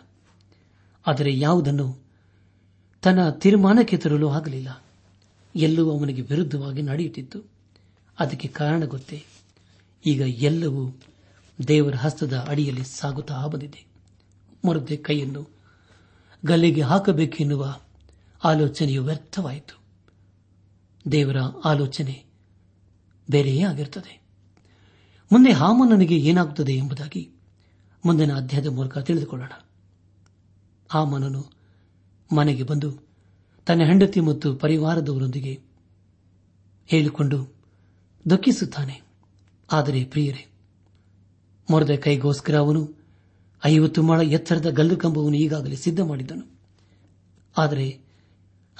ಆದರೆ 1.07 1.39
ಯಾವುದನ್ನು 1.39 1.97
ತನ್ನ 3.01 3.29
ತೀರ್ಮಾನಕ್ಕೆ 3.29 3.97
ತರಲು 3.97 4.29
ಆಗಲಿಲ್ಲ. 4.29 4.83
ಎಲ್ಲವೂ 5.55 5.99
ಅವನಿಗೆ 5.99 6.21
ವಿರುದ್ಧವಾಗಿ 6.21 6.81
ನಡೆಯುತ್ತಿತ್ತು. 6.81 7.39
ಅದಕ್ಕೆ 8.19 8.47
ಕಾರಣ 8.47 8.83
ಗೊತ್ತೇ. 8.85 9.23
ಈಗ 10.05 10.19
ಎಲ್ಲವೂ 10.19 10.99
ದೇವರ 11.67 11.95
ಹಸ್ತದ 11.95 12.45
ಅಡಿಯಲ್ಲಿ 12.49 12.83
ಸಾಗುತ್ತಾ 12.83 13.47
ಬಂದಿದೆ. 13.47 13.85
ಮರುದೆ 14.67 14.97
ಕೈಯನ್ನು 14.97 15.49
ಗಲ್ಲಿಗೆ 16.45 16.81
ಹಾಕಬೇಕೆನ್ನುವ 16.81 17.79
ಆಲೋಚನೆಯು 18.43 19.03
ವ್ಯರ್ಥವಾಯಿತು. 19.03 19.79
ದೇವರ 21.11 21.37
ಆಲೋಚನೆ 21.65 22.25
ಬೇರೆಯೇ 23.31 23.63
ಆಗಿರುತ್ತದೆ. 23.63 24.21
ಮುಂದೆ 25.31 25.51
ಹಾಮನನಿಗೆ 25.51 26.17
ಏನಾಗುತ್ತದೆ 26.17 26.73
ಎಂಬುದಾಗಿ 26.73 27.32
ಮುಂದಿನ 28.05 28.35
ಅಧ್ಯಾಯದ 28.35 28.67
ಮೂಲಕ 28.67 28.97
ತಿಳಿದುಕೊಳ್ಳೋಣ. 28.97 29.51
ಆ 30.93 31.03
ಮನನು 31.03 31.45
ಮನೆಗೆ 32.35 32.63
ಬಂದು 32.63 33.07
ತನ್ನ 33.65 33.83
ಹೆಂಡತಿ 33.83 34.19
ಮತ್ತು 34.19 34.55
ಪರಿವಾರದವರೊಂದಿಗೆ 34.55 35.61
ಹೇಳಿಕೊಂಡು 36.85 37.55
ದುಃಖಿಸುತ್ತಾನೆ. 38.29 39.01
ಆದರೆ 39.71 40.03
ಪ್ರಿಯರೇ 40.03 40.51
ಮೊರದ 41.69 41.95
ಕೈಗೋಸ್ಕರ 41.95 42.55
ಅವನು 42.55 42.91
ಐವತ್ತು 43.65 44.03
ಮಾಳ 44.03 44.21
ಎತ್ತರದ 44.21 44.69
ಗಲ್ಲು 44.69 44.97
ಕಂಬವನ್ನು 44.97 45.37
ಈಗಾಗಲೇ 45.37 45.75
ಸಿದ್ಧ 45.75 45.99
ಮಾಡಿದ್ದನು. 45.99 46.59
ಆದರೆ 47.57 47.99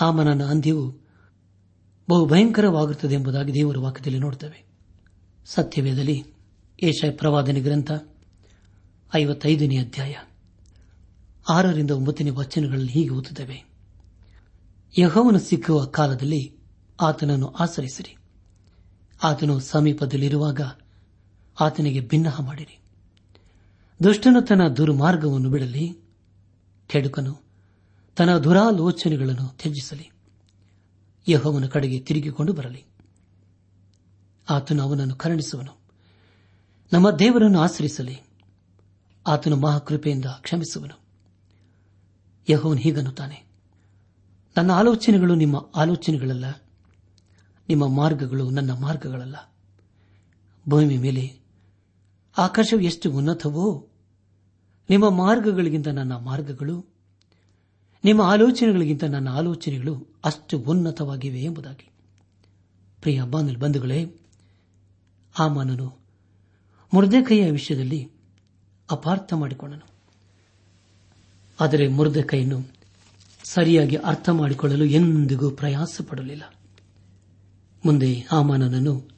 ಆ 0.02 0.12
ಮನನ 0.12 0.44
ಅಂದ್ಯವು 0.44 0.92
ಬಹು 2.10 2.26
ಭಯಂಕರವಾಗುತ್ತದೆ 2.26 3.14
ಎಂಬುದಾಗಿ 3.14 3.54
ದೇವರ 3.54 3.78
ವಾಕ್ಯದಲ್ಲಿ 3.78 4.20
ನೋಡುತ್ತವೆ. 4.20 4.66
ಸತ್ಯವೇದಲ್ಲಿ 5.46 6.24
ಏಷ 6.84 7.06
ಪ್ರವಾದನೆ 7.18 7.60
ಗ್ರಂಥ 7.60 7.92
ಐವತ್ತೈದನೇ 9.16 9.78
ಅಧ್ಯಾಯ. 9.78 10.16
ಆರರಿಂದ 11.50 11.92
ಒಂಬತ್ತನೇ 11.92 12.30
ವಚನಗಳಲ್ಲಿ 12.30 12.92
ಹೀಗೆ 12.92 13.10
ಓದುತ್ತವೆ. 13.10 13.66
ಯಹೋವನು 15.00 15.40
ಸಿಕ್ಕುವ 15.40 15.86
ಕಾಲದಲ್ಲಿ 15.86 16.58
ಆತನನ್ನು 17.02 17.48
ಆಚರಿಸಿರಿ 17.48 18.18
ಆತನು 19.24 19.60
ಸಮೀಪದಲ್ಲಿರುವಾಗ 19.60 20.62
ಆತನಿಗೆ 21.60 22.02
ಭಿನ್ನಹ 22.02 22.42
ಮಾಡಿರಿ. 22.42 22.80
ದುಷ್ಟನು 24.04 24.42
ತನ್ನ 24.42 24.68
ದುರ್ಮಾರ್ಗವನ್ನು 24.68 25.50
ಬಿಡಲಿ. 25.50 25.98
ಕೆಡುಕನು 26.88 27.42
ತನ್ನ 28.16 28.38
ದುರಾಲೋಚನೆಗಳನ್ನು 28.38 29.48
ತ್ಯಜಿಸಲಿ. 29.48 30.12
ಯಹೋವನ 31.28 31.66
ಕಡೆಗೆ 31.66 32.00
ತಿರುಗಿಕೊಂಡು 32.00 32.54
ಬರಲಿ. 32.54 32.86
ಆತನು 34.50 34.84
ಅವನನ್ನು 34.84 35.16
ಕರುಣಿಸುವನು. 35.16 35.78
ನಮ್ಮ 36.94 37.12
ದೇವರನ್ನು 37.12 37.60
ಆಚರಿಸಲಿ 37.60 38.33
ಆತನು 39.28 39.56
ಮಹಾಕೃಪೆಯಿಂದ 39.56 40.26
ಕ್ಷಮಿಸುವನು. 40.26 41.00
ಯಹೋವನು 42.50 42.80
ಹೀಗನ್ನುತ್ತಾನೆ, 42.80 43.46
ನನ್ನ 44.58 44.72
ಆಲೋಚನೆಗಳು 44.72 45.36
ನಿಮ್ಮ 45.36 45.70
ಆಲೋಚನೆಗಳಲ್ಲ, 45.76 46.46
ನಿಮ್ಮ 47.70 47.88
ಮಾರ್ಗಗಳು 47.88 48.50
ನನ್ನ 48.50 48.72
ಮಾರ್ಗಗಳಲ್ಲ. 48.72 49.54
ಭೂಮಿ 50.70 50.98
ಮೇಲೆ 50.98 51.40
ಆಕಾಶವು 52.38 52.80
ಎಷ್ಟು 52.80 53.12
ಉನ್ನತವೋ, 53.12 53.90
ನಿಮ್ಮ 54.90 55.10
ಮಾರ್ಗಗಳಿಗಿಂತ 55.10 55.88
ನನ್ನ 55.88 56.16
ಮಾರ್ಗಗಳು, 56.16 56.86
ನಿಮ್ಮ 58.04 58.22
ಆಲೋಚನೆಗಳಿಗಿಂತ 58.22 59.04
ನನ್ನ 59.04 59.30
ಆಲೋಚನೆಗಳು 59.30 60.16
ಅಷ್ಟು 60.26 60.60
ಉನ್ನತವಾಗಿವೆ 60.60 61.42
ಎಂಬುದಾಗಿ. 61.42 61.90
ಪ್ರಿಯ 63.02 63.22
ಬಾನಲ್ 63.24 63.58
ಬಂಧುಗಳೇ 63.58 64.06
ಮನನು 65.54 66.00
ಮುರ್ದೆಕೈಯ 66.94 67.52
ವಿಷಯದಲ್ಲಿ 67.52 68.13
ಅಪಾರ್ಥ 68.92 69.34
ಮಾಡಿಕೊಂಡನು 69.34 69.88
ಆದರೆ 71.60 71.88
ಮುರ್ದೆಕೈಯನ್ನು 71.88 72.72
ಸರಿಯಾಗಿ 73.44 73.96
ಅರ್ಥ 73.96 74.30
ಮಾಡಿಕೊಳ್ಳಲು 74.30 74.86
ಎಂದಿಗೂ 74.86 75.52
ಪ್ರಯಾಸ 75.52 76.02
ಪಡಲಿಲ್ಲ 76.08 76.44
ಮುಂದೆ 77.86 78.28
ಆಮಾನನನ್ನು 78.32 79.10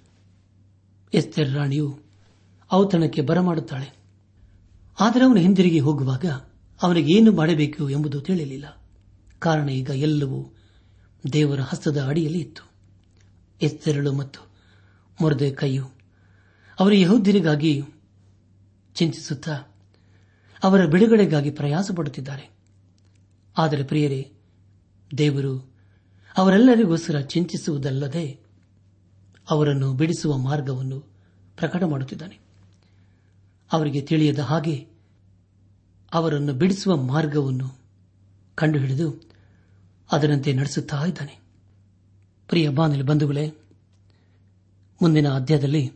ಎಸ್ತೆರ್ 1.13 1.53
ರಾಣಿಯು 1.53 1.99
ಔತಣಕ್ಕೆ 2.73 3.21
ಬರಮಾಡುತ್ತಾಳೆ. 3.21 3.95
ಆದರೆ 4.99 5.23
ಅವನು 5.23 5.39
ಹಿಂದಿರುಗಿ 5.39 5.79
ಹೋಗುವಾಗ 5.79 6.25
ಅವನಿಗೆ 6.81 7.13
ಏನು 7.13 7.31
ಮಾಡಬೇಕು 7.31 7.89
ಎಂಬುದು 7.89 8.21
ತಿಳಿಯಲಿಲ್ಲ. 8.21 8.81
ಕಾರಣ 9.39 9.69
ಈಗ 9.69 9.89
ಎಲ್ಲವೂ 9.89 10.53
ದೇವರ 11.33 11.59
ಹಸ್ತದ 11.59 12.01
ಅಡಿಯಲ್ಲಿ 12.01 12.39
ಇತ್ತು. 12.39 12.69
ಎಸ್ತೆರಳು 13.61 14.13
ಮತ್ತು 14.13 14.47
ಮೊರದೆ 15.21 15.51
ಕೈಯು 15.51 15.89
ಅವರ 16.79 16.93
ಯಹೋದ್ಯರಿಗಾಗಿ 16.93 17.81
ಚಿಂತಿಸುತ್ತಾ 18.95 19.55
ಅವರ 20.63 20.85
ಬಿಡುಗಡೆಗಾಗಿ 20.85 21.51
ಪ್ರಯಾಸ 21.51 21.91
ಪಡುತ್ತಿದ್ದಾರೆ 21.95 22.49
ಆದರೆ 23.57 23.83
ಪ್ರಿಯರೇ, 23.83 24.31
ದೇವರು 25.17 25.73
ಅವರೆಲ್ಲರಿಗೋಸ್ಕರ 26.37 27.19
ಚಿಂತಿಸುವುದಲ್ಲದೆ 27.19 28.39
ಅವರನ್ನು 29.49 29.93
ಬಿಡಿಸುವ 29.93 30.37
ಮಾರ್ಗವನ್ನು 30.37 30.99
ಪ್ರಕಟ 31.57 31.83
ಮಾಡುತ್ತಿದ್ದಾನೆ. 31.83 32.39
ಅವರಿಗೆ 33.71 34.01
ತಿಳಿಯದ 34.01 34.39
ಹಾಗೆ 34.39 34.87
ಅವರನ್ನು 36.13 36.53
ಬಿಡಿಸುವ 36.53 36.97
ಮಾರ್ಗವನ್ನು 36.97 37.79
ಕಂಡುಹಿಡಿದು 38.55 39.29
ಅದರಂತೆ 40.11 40.53
ನಡೆಸುತ್ತಾ 40.53 41.05
ಇದ್ದಾನೆ. 41.05 41.39
ಪ್ರಿಯ 42.47 42.69
ಬಾನಲಿ 42.69 43.03
ಬಂಧುಗಳೇ, 43.03 43.47
ಮುಂದಿನ 45.01 45.29
ಅಧ್ಯಾಯದಲ್ಲಿ 45.29 45.91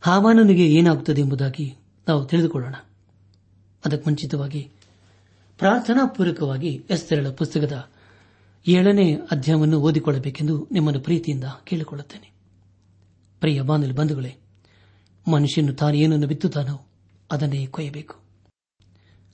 ಹಾಮಾನನಿಗೆ 0.00 0.68
ಏನಾಗುತ್ತದೆ 0.72 1.20
ಎಂಬುದಾಗಿ 1.20 1.76
ನಾವು 2.08 2.24
ತಿಳಿದುಕೊಳ್ಳೋಣ. 2.24 2.74
ಅದಕ್ಕೆ 3.84 4.10
ಮುಂಚಿತವಾಗಿ 4.10 4.70
ಪ್ರಾರ್ಥನಾ 5.58 6.06
ಪೂರ್ವಕವಾಗಿ 6.06 6.84
ಎಸ್ತೆರಳ 6.90 7.28
ಪುಸ್ತಕದ 7.28 7.90
ಏಳನೇ 8.68 9.14
ಅಧ್ಯಾಯವನ್ನು 9.14 9.80
ಓದಿಕೊಳ್ಳಬೇಕೆಂದು 9.80 10.68
ನಿಮ್ಮನ್ನು 10.72 11.00
ಪ್ರೀತಿಯಿಂದ 11.00 11.44
ಕೇಳಿಕೊಳ್ಳುತ್ತೇನೆ. 11.64 12.32
ಪ್ರಿಯ 13.40 13.60
ಬಾನಲಿ 13.60 13.92
ಬಂಧುಗಳೇ, 13.92 14.36
ಮನುಷ್ಯನು 15.32 15.72
ತಾನು 15.72 15.94
ಏನನ್ನು 15.94 16.26
ಬಿತ್ತುತ್ತಾನೋ 16.26 16.86
ಅದನ್ನೇ 17.32 17.66
ಕೊಯ್ಯಬೇಕು. 17.66 18.14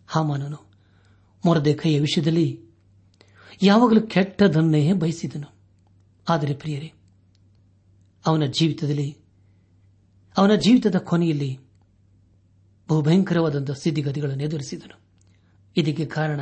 ಹಾಮಾನನು 0.07 0.71
ಮೊರದೆ 1.45 1.75
ಕೈಯ 1.75 2.01
ವಿಷಯದಲ್ಲಿ 2.01 2.61
ಯಾವಾಗಲೂ 3.63 4.01
ಕೆಟ್ಟದನ್ನೇ 4.01 4.93
ಬಯಸಿದನು. 4.93 5.53
ಆದರೆ 6.29 6.55
ಪ್ರಿಯರೇ, 6.55 6.93
ಅವನ 8.27 8.43
ಜೀವಿತದಲ್ಲಿ, 8.45 9.17
ಅವನ 10.37 10.55
ಜೀವಿತದ 10.55 10.97
ಕೊನೆಯಲ್ಲಿ 10.97 11.62
ಬಹುಭಯಂಕರವಾದಂತಹ 12.93 13.75
ಸ್ಥಿತಿಗತಿಗಳನ್ನು 13.75 14.43
ಎದುರಿಸಿದನು. 14.43 15.01
ಇದಕ್ಕೆ 15.77 16.07
ಕಾರಣ 16.07 16.41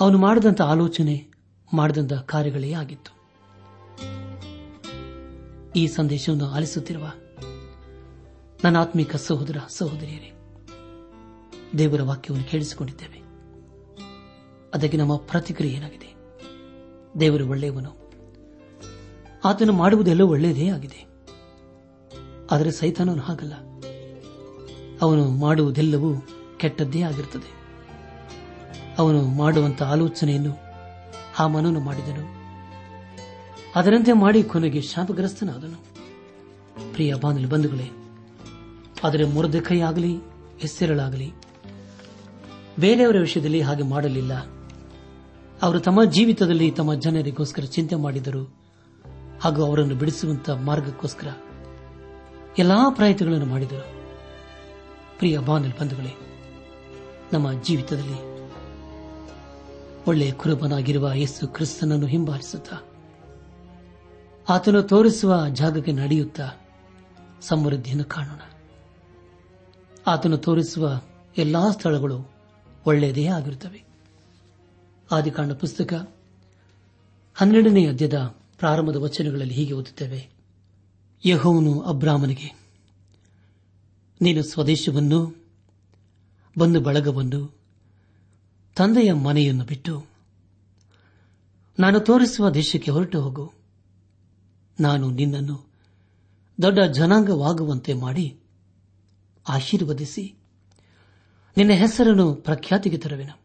ಅವನು 0.00 0.18
ಮಾಡಿದಂಥ 0.18 0.60
ಆಲೋಚನೆ 0.60 1.26
ಮಾಡಿದಂತಹ 1.74 2.20
ಕಾರ್ಯಗಳೇ 2.20 2.72
ಆಗಿತ್ತು. 2.72 3.16
ಈ 5.76 5.86
ಸಂದೇಶವನ್ನು 5.86 6.50
ಆಲಿಸುತ್ತಿರುವ 6.50 7.12
ನನ್ನ 8.64 8.76
ಆತ್ಮಿಕ 8.76 9.16
ಸಹೋದರ, 9.16 9.56
ಸಹೋದರಿಯರೇ, 9.68 10.32
ದೇವರ 11.78 12.02
ವಾಕ್ಯವನ್ನು 12.02 12.50
ಕೇಳಿಸಿಕೊಂಡಿದ್ದೇವೆ. 12.50 13.18
ಅದಕ್ಕೆ 14.74 14.96
ನಮ್ಮ 14.96 15.16
ಪ್ರತಿಕ್ರಿಯೆ 15.16 15.74
ಏನಾಗಿದೆ? 15.74 16.14
ದೇವರು 17.20 17.48
ಒಳ್ಳೆಯವನು. 17.48 18.12
ಆತನು 19.44 19.72
ಮಾಡುವುದೆಲ್ಲ 19.72 20.20
ಒಳ್ಳೆಯದೇ 20.20 20.68
ಆಗಿದೆ. 20.68 21.06
ಆದರೆ 22.50 22.70
ಸೈತಾನನು 22.70 23.22
ಹಾಗಲ್ಲ. 23.22 23.65
ಅವನು 25.02 25.28
ಮಾಡುವುದೆಲ್ಲವೂ 25.28 26.26
ಕೆಟ್ಟದ್ದೇ 26.56 27.02
ಆಗಿರುತ್ತದೆ. 27.02 27.56
ಅವನು 28.98 29.22
ಮಾಡುವಂತಹ 29.22 29.92
ಆಲೋಚನೆಯನ್ನು 29.92 30.56
ಆ 31.38 31.46
ಮನನು 31.46 31.80
ಮಾಡಿದನು. 31.80 32.36
ಅದರಂತೆ 33.76 34.12
ಮಾಡಿ 34.12 34.42
ಕೊನೆಗೆ 34.42 34.80
ಶಾಪಗ್ರಸ್ತನಾದನು. 34.80 35.86
ಪ್ರಿಯ 36.92 37.14
ಬಾಂಧಲು 37.14 37.48
ಬಂಧುಗಳೇ, 37.48 37.90
ಆದರೆ 39.04 39.24
ಮುರದಕೈ 39.24 39.80
ಆಗಲಿ 39.80 40.16
ಹೆಸರಳಾಗಲಿ 40.58 41.32
ಬೇರೆಯವರ 42.80 43.16
ವಿಷಯದಲ್ಲಿ 43.20 43.60
ಹಾಗೆ 43.60 43.82
ಮಾಡಲಿಲ್ಲ. 43.82 44.34
ಅವರು 45.62 45.80
ತಮ್ಮ 45.80 46.04
ಜೀವಿತದಲ್ಲಿ 46.04 46.70
ತಮ್ಮ 46.70 46.94
ಜನರಿಗೋಸ್ಕರ 46.94 47.62
ಚಿಂತೆ 47.62 47.96
ಮಾಡಿದರು. 47.96 48.54
ಹಾಗೂ 49.40 49.64
ಅವರನ್ನು 49.64 49.94
ಬಿಡಿಸುವಂತಹ 49.94 50.52
ಮಾರ್ಗಕ್ಕೋಸ್ಕರ 50.52 51.28
ಎಲ್ಲಾ 52.58 52.90
ಪ್ರಯತ್ನಗಳನ್ನು 52.90 53.46
ಮಾಡಿದರು. 53.46 53.95
ಪ್ರಿಯ 55.18 55.38
ಬಾನಲ್ 55.38 55.72
ಬಂಧುಗಳೇ, 55.80 56.14
ನಮ್ಮ 57.32 57.62
ಜೀವಿತದಲ್ಲಿ 57.62 58.18
ಒಳ್ಳೆಯ 60.06 60.32
ಕುರುಬನಾಗಿರುವ 60.32 61.12
ಯೇಸು 61.12 61.48
ಕ್ರಿಸ್ತನನ್ನು 61.48 62.06
ಹಿಂಬಾಲಿಸುತ್ತಾ, 62.06 62.76
ಆತನು 64.48 64.82
ತೋರಿಸುವ 64.82 65.48
ಜಾಗಕ್ಕೆ 65.48 65.92
ನಡೆಯುತ್ತಾ 65.92 66.50
ಸಮೃದ್ಧಿಯನ್ನು 67.40 68.04
ಕಾಣೋಣ. 68.04 68.40
ಆತನು 70.06 70.36
ತೋರಿಸುವ 70.36 71.00
ಎಲ್ಲಾ 71.36 71.70
ಸ್ಥಳಗಳು 71.70 72.30
ಒಳ್ಳೆಯದೇ 72.86 73.26
ಆಗಿರುತ್ತವೆ. 73.26 73.82
ಆದಿಕಾಂಡ 75.12 75.52
ಪುಸ್ತಕ 75.52 76.14
ಹನ್ನೆರಡನೇ 77.34 77.86
ಅಧ್ಯದ 77.86 78.18
ಪ್ರಾರಂಭದ 78.58 78.96
ವಚನಗಳಲ್ಲಿ 78.96 79.54
ಹೀಗೆ 79.54 79.72
ಓದುತ್ತೇವೆ, 79.72 80.28
ಯಹೋವನು 81.24 81.80
ಅಬ್ರಾಮನಿಗೆ 81.80 82.65
ನೀನು 84.20 84.42
ಸ್ವದೇಶವನ್ನು 84.42 85.46
ಬಂದು 86.58 86.80
ಬಳಗವನ್ನು 86.80 87.58
ತಂದೆಯ 88.76 89.12
ಮನೆಯನ್ನು 89.12 89.64
ಬಿಟ್ಟು, 89.64 90.06
ನಾನು 91.78 92.00
ತೋರಿಸುವ 92.00 92.50
ದೇಶಕ್ಕೆ 92.50 92.90
ಹೊರಟು 92.90 93.20
ಹೋಗು. 93.20 93.52
ನಾನು 94.80 95.10
ನಿನ್ನನ್ನು 95.10 95.70
ದೊಡ್ಡ 96.62 96.78
ಜನಾಂಗವಾಗುವಂತೆ 96.78 97.94
ಮಾಡಿ 97.94 98.40
ಆಶೀರ್ವದಿಸಿ, 99.48 100.34
ನಿನ್ನ 101.56 101.72
ಹೆಸರನ್ನು 101.72 102.34
ಪ್ರಖ್ಯಾತಿಗೆ 102.34 102.96
ತರುವೆನು. 102.96 103.40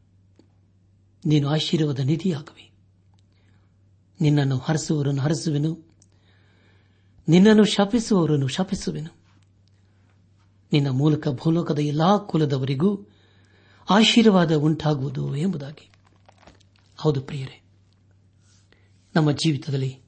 ನೀನು 1.26 1.50
ಆಶೀರ್ವಾದ 1.50 2.00
ನಿಧಿಯಾಗುವೆ. 2.00 2.72
ನಿನ್ನನ್ನು 4.22 4.58
ಹರಸುವವರನ್ನು 4.58 5.22
ಹರಸುವೆನು. 5.22 5.96
ನಿನ್ನನ್ನು 7.28 7.66
ಶಪಿಸುವವರನ್ನು 7.66 8.48
ಶಪಿಸುವೆನು. 8.48 9.21
ನಿನ್ನ 10.72 10.90
ಮೂಲಕ 10.90 11.28
ಭೂಲೋಕದ 11.28 11.80
ಎಲ್ಲಾ 11.80 12.18
ಕುಲದವರಿಗೂ 12.18 13.08
ಆಶೀರ್ವಾದ 13.90 14.56
ಉಂಟಾಗುವುದು 14.56 15.36
ಎಂಬುದಾಗಿ. 15.36 15.90
ಹೌದು 16.98 17.22
ಪ್ರಿಯರೇ, 17.22 17.62
ನಮ್ಮ 19.16 19.32
ಜೀವಿತದಲ್ಲಿ 19.32 20.00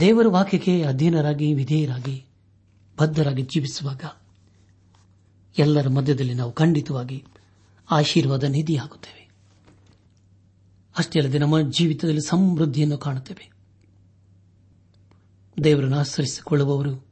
ದೇವರ 0.00 0.26
ವಾಕ್ಯಕ್ಕೆ 0.28 0.82
ಅಧೀನರಾಗಿ, 0.82 1.54
ವಿಧೇಯರಾಗಿ, 1.54 2.24
ಬದ್ಧರಾಗಿ 2.98 3.42
ಜೀವಿಸುವಾಗ 3.42 4.04
ಎಲ್ಲರ 5.58 5.88
ಮಧ್ಯದಲ್ಲಿ 5.88 6.34
ನಾವು 6.34 6.52
ಖಂಡಿತವಾಗಿ 6.52 7.24
ಆಶೀರ್ವಾದ 7.90 8.44
ನಿಧಿಯಾಗುತ್ತೇವೆ 8.44 9.30
ಅಷ್ಟೇ 10.98 11.20
ಅಲ್ಲದೆ 11.20 11.38
ನಮ್ಮ 11.38 11.70
ಜೀವಿತದಲ್ಲಿ 11.70 12.28
ಸಮೃದ್ಧಿಯನ್ನು 12.28 12.98
ಕಾಣುತ್ತೇವೆ. 12.98 13.52
ದೇವರನ್ನು 15.64 15.98
ಆಚರಿಸಿಕೊಳ್ಳುವವರು 15.98 17.11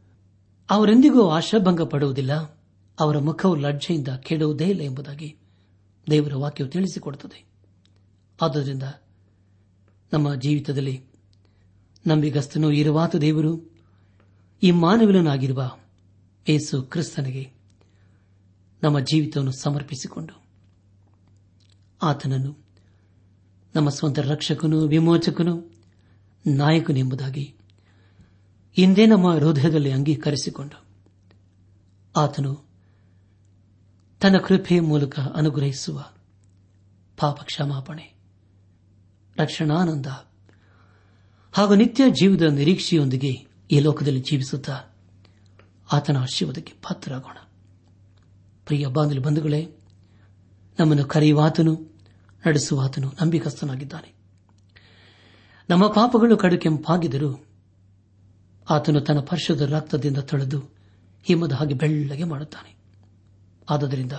ಅವರೆಂದಿಗೂ 0.70 1.28
ಆಶಾಭಂಗ 1.28 1.82
ಪಡುವುದಿಲ್ಲ 1.82 2.32
ಅವರ 3.00 3.18
ಮುಖವು 3.18 3.54
ಲಜ್ಜೆಯಿಂದ 3.54 4.08
ಕೆಡುವುದೇ 4.08 4.66
ಇಲ್ಲ 4.66 4.80
ಎಂಬುದಾಗಿ 4.80 5.36
ದೇವರ 6.10 6.34
ವಾಕ್ಯವು 6.34 6.70
ತಿಳಿಸಿಕೊಡುತ್ತದೆ. 6.70 7.44
ಆದ್ದರಿಂದ 8.42 8.82
ನಮ್ಮ 10.12 10.34
ಜೀವಿತದಲ್ಲಿ 10.34 11.04
ನಂಬಿಗಸ್ತನು 12.06 12.70
ಇರುವಾತ 12.70 13.16
ದೇವರು, 13.16 13.74
ಈ 14.62 14.70
ಮಾನವೀಯನಾಗಿರುವ 14.70 15.70
ಏಸು 16.48 16.82
ಕ್ರಿಸ್ತನಿಗೆ 16.82 17.50
ನಮ್ಮ 18.82 19.00
ಜೀವಿತವನ್ನು 19.00 19.52
ಸಮರ್ಪಿಸಿಕೊಂಡು 19.52 20.42
ಆತನನ್ನು 22.02 22.56
ನಮ್ಮ 23.74 23.88
ಸ್ವಂತ 23.88 24.18
ರಕ್ಷಕನು, 24.18 24.86
ವಿಮೋಚಕನು 24.86 25.70
ನಾಯಕನೆಂಬುದಾಗಿ 26.46 27.54
ಇಂದೇ 28.76 29.06
ನಮ್ಮ 29.06 29.34
ಹೃದಯದಲ್ಲಿ 29.34 29.90
ಅಂಗೀಕರಿಸಿಕೊಂಡು. 29.90 30.84
ಆತನು 32.16 32.70
ತನ್ನ 34.20 34.38
ಕೃಪೆಯ 34.38 34.80
ಮೂಲಕ 34.80 35.20
ಅನುಗ್ರಹಿಸುವ 35.20 36.04
ಪಾಪ 37.16 37.42
ಕ್ಷಮಾಪಣೆ 37.42 38.14
ರಕ್ಷಣಾನಂದ 39.36 40.06
ಹಾಗೂ 41.52 41.74
ನಿತ್ಯ 41.74 42.10
ಜೀವದ 42.10 42.42
ನಿರೀಕ್ಷೆಯೊಂದಿಗೆ 42.42 43.32
ಈ 43.70 43.78
ಲೋಕದಲ್ಲಿ 43.78 44.20
ಜೀವಿಸುತ್ತಾ 44.20 44.80
ಆತನ 45.92 46.16
ಆಶೀರ್ವಾದಕ್ಕೆ 46.16 46.72
ಪಾತ್ರರಾಗೋಣ. 46.72 47.36
ಪ್ರಿಯ 48.66 48.86
ಬಾಂಧಲು 48.86 49.20
ಬಂಧುಗಳೇ, 49.20 49.76
ನಮ್ಮನ್ನು 50.80 51.04
ಕರೆಯುವಾತನು, 51.04 51.98
ನಡೆಸುವಾತನು 52.46 53.08
ನಂಬಿಕಸ್ಥನಾಗಿದ್ದಾನೆ. 53.08 54.14
ನಮ್ಮ 55.70 55.86
ಪಾಪಗಳು 55.86 56.36
ಕಡುಕೆಂಪಾಗಿದ್ದರೂ 56.36 57.46
ಆತನು 58.70 59.00
ತನ್ನ 59.00 59.20
ಪರಿಶುದ್ಧ 59.20 59.62
ರಕ್ತದಿಂದ 59.62 60.18
ತೊಳೆದು 60.18 60.58
ಹಿಮದ 61.24 61.52
ಹಾಗೆ 61.52 61.74
ಬೆಳ್ಳಗೆ 61.74 62.24
ಮಾಡುತ್ತಾನೆ. 62.24 62.76
ಆದ್ದರಿಂದ 63.70 64.12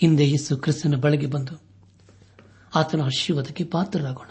ಹಿಂದೆ 0.00 0.28
ಯೇಸು 0.28 0.56
ಕ್ರಿಸ್ತನ 0.56 0.94
ಬಳಿಗೆ 0.96 1.26
ಬಂದು 1.26 1.62
ಆತನ 2.74 3.02
ಆಶೀರ್ವಾದಕ್ಕೆ 3.02 3.64
ಪಾತ್ರರಾಗೋಣ. 3.64 4.30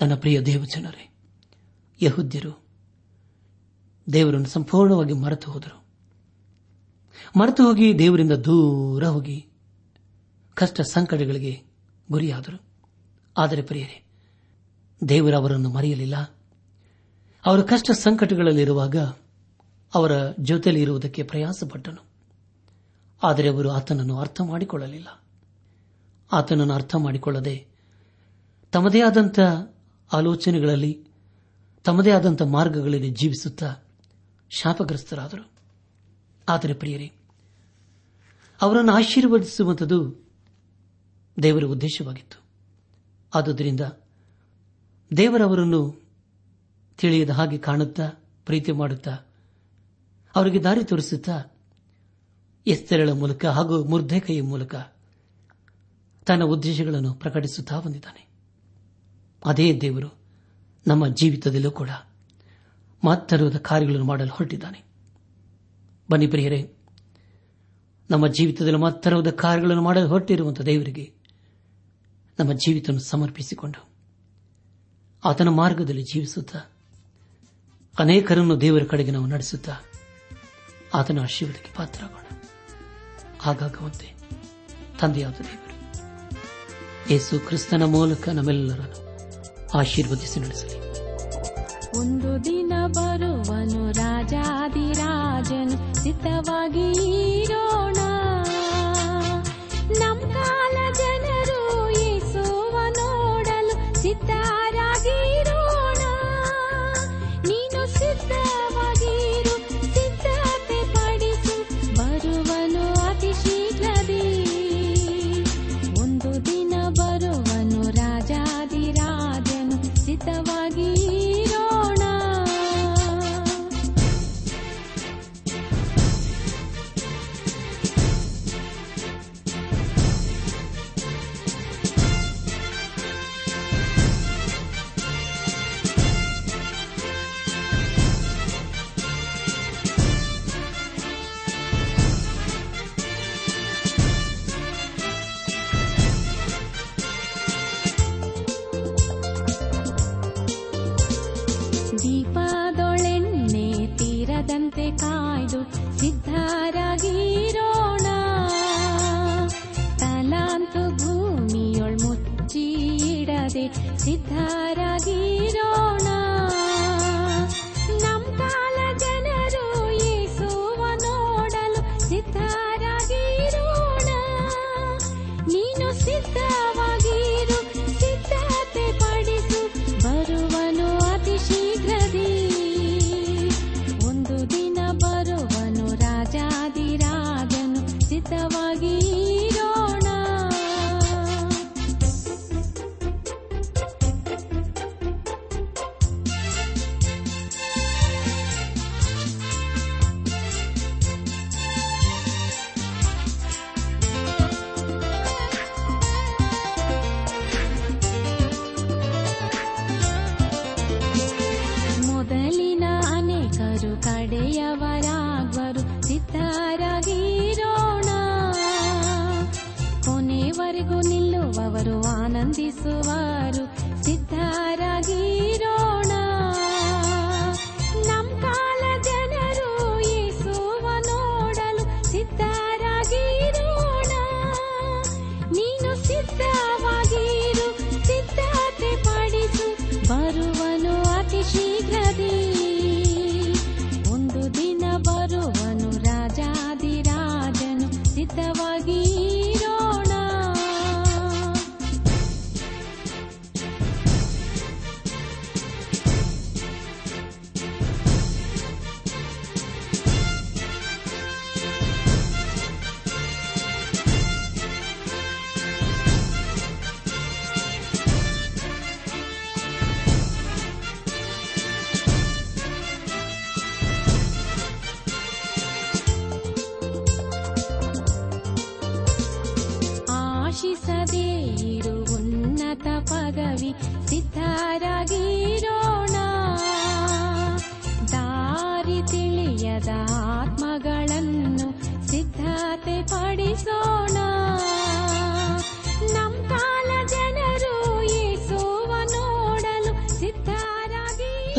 ನನ್ನ 0.00 0.14
ಪ್ರಿಯ 0.14 0.40
ದೇವಜನರೇ, 0.40 1.14
ಯಹುದ್ಯರು 2.02 2.66
ದೇವರನ್ನು 4.12 4.48
ಸಂಪೂರ್ಣವಾಗಿ 4.48 5.12
ಮರೆತು 5.12 5.50
ಹೋದರು. 5.50 5.84
ಮರೆತು 7.38 7.66
ಹೋಗಿ 7.66 7.98
ದೇವರಿಂದ 7.98 8.32
ದೂರ 8.32 9.04
ಹೋಗಿ 9.04 9.46
ಕಷ್ಟ 10.54 10.80
ಸಂಕಟಗಳಿಗೆ 10.80 11.62
ಗುರಿಯಾದರು. 12.10 12.62
ಆದರೆ 13.38 13.62
ಪ್ರಿಯರೇ, 13.62 14.04
ದೇವರು 15.08 15.36
ಅವರನ್ನು 15.36 15.70
ಮರೆಯಲಿಲ್ಲ. 15.70 16.39
ಅವರ 17.46 17.62
ಕಷ್ಟ 17.62 17.90
ಸಂಕಟಗಳಲ್ಲಿರುವಾಗ 17.90 18.96
ಅವರ 19.94 20.12
ಜೊತೆಯಲ್ಲಿ 20.40 20.82
ಇರುವುದಕ್ಕೆ 20.82 21.22
ಪ್ರಯಾಸಪಟ್ಟನು. 21.22 22.04
ಆದರೆ 23.22 23.48
ಅವರು 23.48 23.70
ಆತನನ್ನು 23.70 24.18
ಅರ್ಥ 24.18 24.40
ಮಾಡಿಕೊಳ್ಳಲಿಲ್ಲ. 24.40 25.22
ಆತನನ್ನು 26.32 26.74
ಅರ್ಥ 26.74 26.96
ಮಾಡಿಕೊಳ್ಳದೆ 26.96 27.66
ತಮ್ಮದೇ 28.72 29.00
ಆದಂಥ 29.00 29.40
ಆಲೋಚನೆಗಳಲ್ಲಿ, 30.12 31.04
ತಮ್ಮದೇ 31.84 32.10
ಆದಂಥ 32.10 32.42
ಮಾರ್ಗಗಳಲ್ಲಿ 32.42 33.10
ಜೀವಿಸುತ್ತಾ 33.10 33.74
ಶಾಪಗ್ರಸ್ತರಾದರು. 34.50 35.50
ಆದರೆ 36.48 36.74
ಪ್ರಿಯರೇ, 36.74 37.12
ಅವರನ್ನು 38.60 38.92
ಆಶೀರ್ವದಿಸುವಂಥದ್ದು 38.92 40.28
ದೇವರ 41.42 41.64
ಉದ್ದೇಶವಾಗಿತ್ತು. 41.64 42.40
ಆದುದರಿಂದ 43.34 43.80
ದೇವರವರನ್ನು 45.16 46.09
ತಿಳಿಯದ 47.00 47.30
ಹಾಗೆ 47.30 47.58
ಕಾಣುತ್ತಾ, 47.58 48.10
ಪ್ರೀತಿ 48.46 48.72
ಮಾಡುತ್ತಾ, 48.72 49.10
ಅವರಿಗೆ 50.36 50.62
ದಾರಿ 50.62 50.84
ತೋರಿಸುತ್ತಾ, 50.84 51.42
ಎಸ್ತೆರಳ 52.66 53.10
ಮೂಲಕ 53.10 53.44
ಹಾಗೂ 53.44 53.84
ಮುರ್ಧೆಕೈಯ 53.84 54.42
ಮೂಲಕ 54.42 54.74
ತನ್ನ 56.26 56.44
ಉದ್ದೇಶಗಳನ್ನು 56.44 57.14
ಪ್ರಕಟಿಸುತ್ತಾ 57.14 57.80
ಬಂದಿದ್ದಾನೆ. 57.80 58.28
ಅದೇ 59.44 59.78
ದೇವರು 59.80 60.18
ನಮ್ಮ 60.86 61.08
ಜೀವಿತದಲ್ಲೂ 61.08 61.70
ಕೂಡ 61.70 61.90
ಮಾತರದ 63.04 63.56
ಕಾರ್ಯಗಳನ್ನು 63.56 64.06
ಮಾಡಲು 64.06 64.30
ಹೊರಟಿದ್ದಾನೆ. 64.30 64.84
ಬನ್ನಿ 66.10 66.26
ಪ್ರಿಯರೇ, 66.26 66.74
ನಮ್ಮ 68.10 68.28
ಜೀವಿತದಲ್ಲಿ 68.28 68.78
ಮಾತರದ 68.78 69.30
ಕಾರ್ಯಗಳನ್ನು 69.30 69.82
ಮಾಡಲು 69.82 70.08
ಹೊರಟಿರುವಂತಹ 70.08 70.64
ದೇವರಿಗೆ 70.64 71.14
ನಮ್ಮ 72.38 72.52
ಜೀವಿತವನ್ನು 72.52 73.02
ಸಮರ್ಪಿಸಿಕೊಂಡು 73.02 73.88
ಆತನ 75.24 75.48
ಮಾರ್ಗದಲ್ಲಿ 75.48 76.02
ಜೀವಿಸುತ್ತಾ 76.02 76.58
ಅನೇಕರನ್ನು 77.98 78.60
ದೇವರ 78.60 78.82
ಕಡೆಗೆ 78.82 79.10
ನಾವು 79.10 79.26
ನಡೆಸುತ್ತಾ 79.26 79.72
ಆತನ 80.94 81.22
ಆಶೀರ್ವಾದಕ್ಕೆ 81.22 81.70
ಪಾತ್ರರಾಗೋಣ. 81.76 82.40
ಹಾಗಾಗುವಂತೆ 83.40 84.14
ತಂದೆಯಾದ 85.00 85.32
ದೇವರು, 85.32 86.02
ಯೇಸು 87.12 87.46
ಕ್ರಿಸ್ತನ 87.46 87.82
ಮೂಲಕ 87.82 88.28
ನಮ್ಮೆಲ್ಲರನ್ನು 88.28 89.00
ಆಶೀರ್ವದಿಸಿ 89.78 90.40
ನಡೆಸಲಿ. 90.40 90.80
ಒಂದು 91.98 92.44
ದಿನ 92.44 92.72
ಬರುವನು 92.86 93.92
ರಾಜಾದಿರಾಜನು 93.92 95.94
ಸಿದ್ಧವಾಗಿ 95.94 97.42
ಇರೋಣ. 97.42 97.96
ನಮ್ 99.98 100.20
ಕಾಲ 100.20 100.99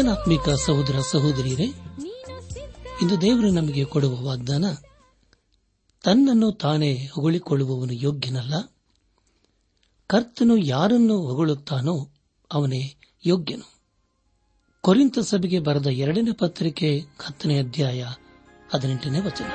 ಆತ್ಮಿಕ 0.07 0.49
ಸಹೋದರ 0.49 0.99
ಸಹೋದರಿಯರೇ, 1.11 1.63
ಇಂದು 3.01 3.21
ದೇವರು 3.21 3.51
ನಮಗೆ 3.51 3.85
ಕೊಡುವ 3.85 4.21
ವಾಗ್ದಾನ, 4.21 4.65
ತನ್ನನ್ನು 6.03 6.51
ತಾನೇ 6.51 7.09
ಹೊಗಳಿಕೊಳ್ಳುವವನು 7.13 7.93
ಯೋಗ್ಯನಲ್ಲ. 7.93 8.53
ಕರ್ತನು 10.07 10.57
ಯಾರನ್ನು 10.57 11.17
ಹೊಗಳುತ್ತಾನೋ 11.17 12.09
ಅವನೇ 12.53 12.95
ಯೋಗ್ಯನು. 13.25 13.81
ಕೊರಿಂತ 14.81 15.19
ಸಭೆಗೆ 15.19 15.59
ಬರೆದ 15.59 15.87
ಎರಡನೇ 15.87 16.31
ಪತ್ರಿಕೆ 16.31 16.99
ಹತ್ತನೇ 16.99 17.59
ಅಧ್ಯಾಯ 17.59 18.05
ಹದಿನೆಂಟನೇ 18.73 19.19
ವಚನ. 19.19 19.45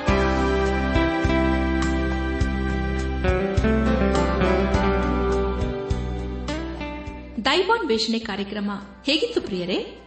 ದೈವಾನ್ವೇಷಣೆ 7.45 8.19
ಕಾರ್ಯಕ್ರಮ 8.19 8.71
ಹೇಗಿತ್ತು 9.05 9.41
ಪ್ರಿಯರೇ? 9.41 10.06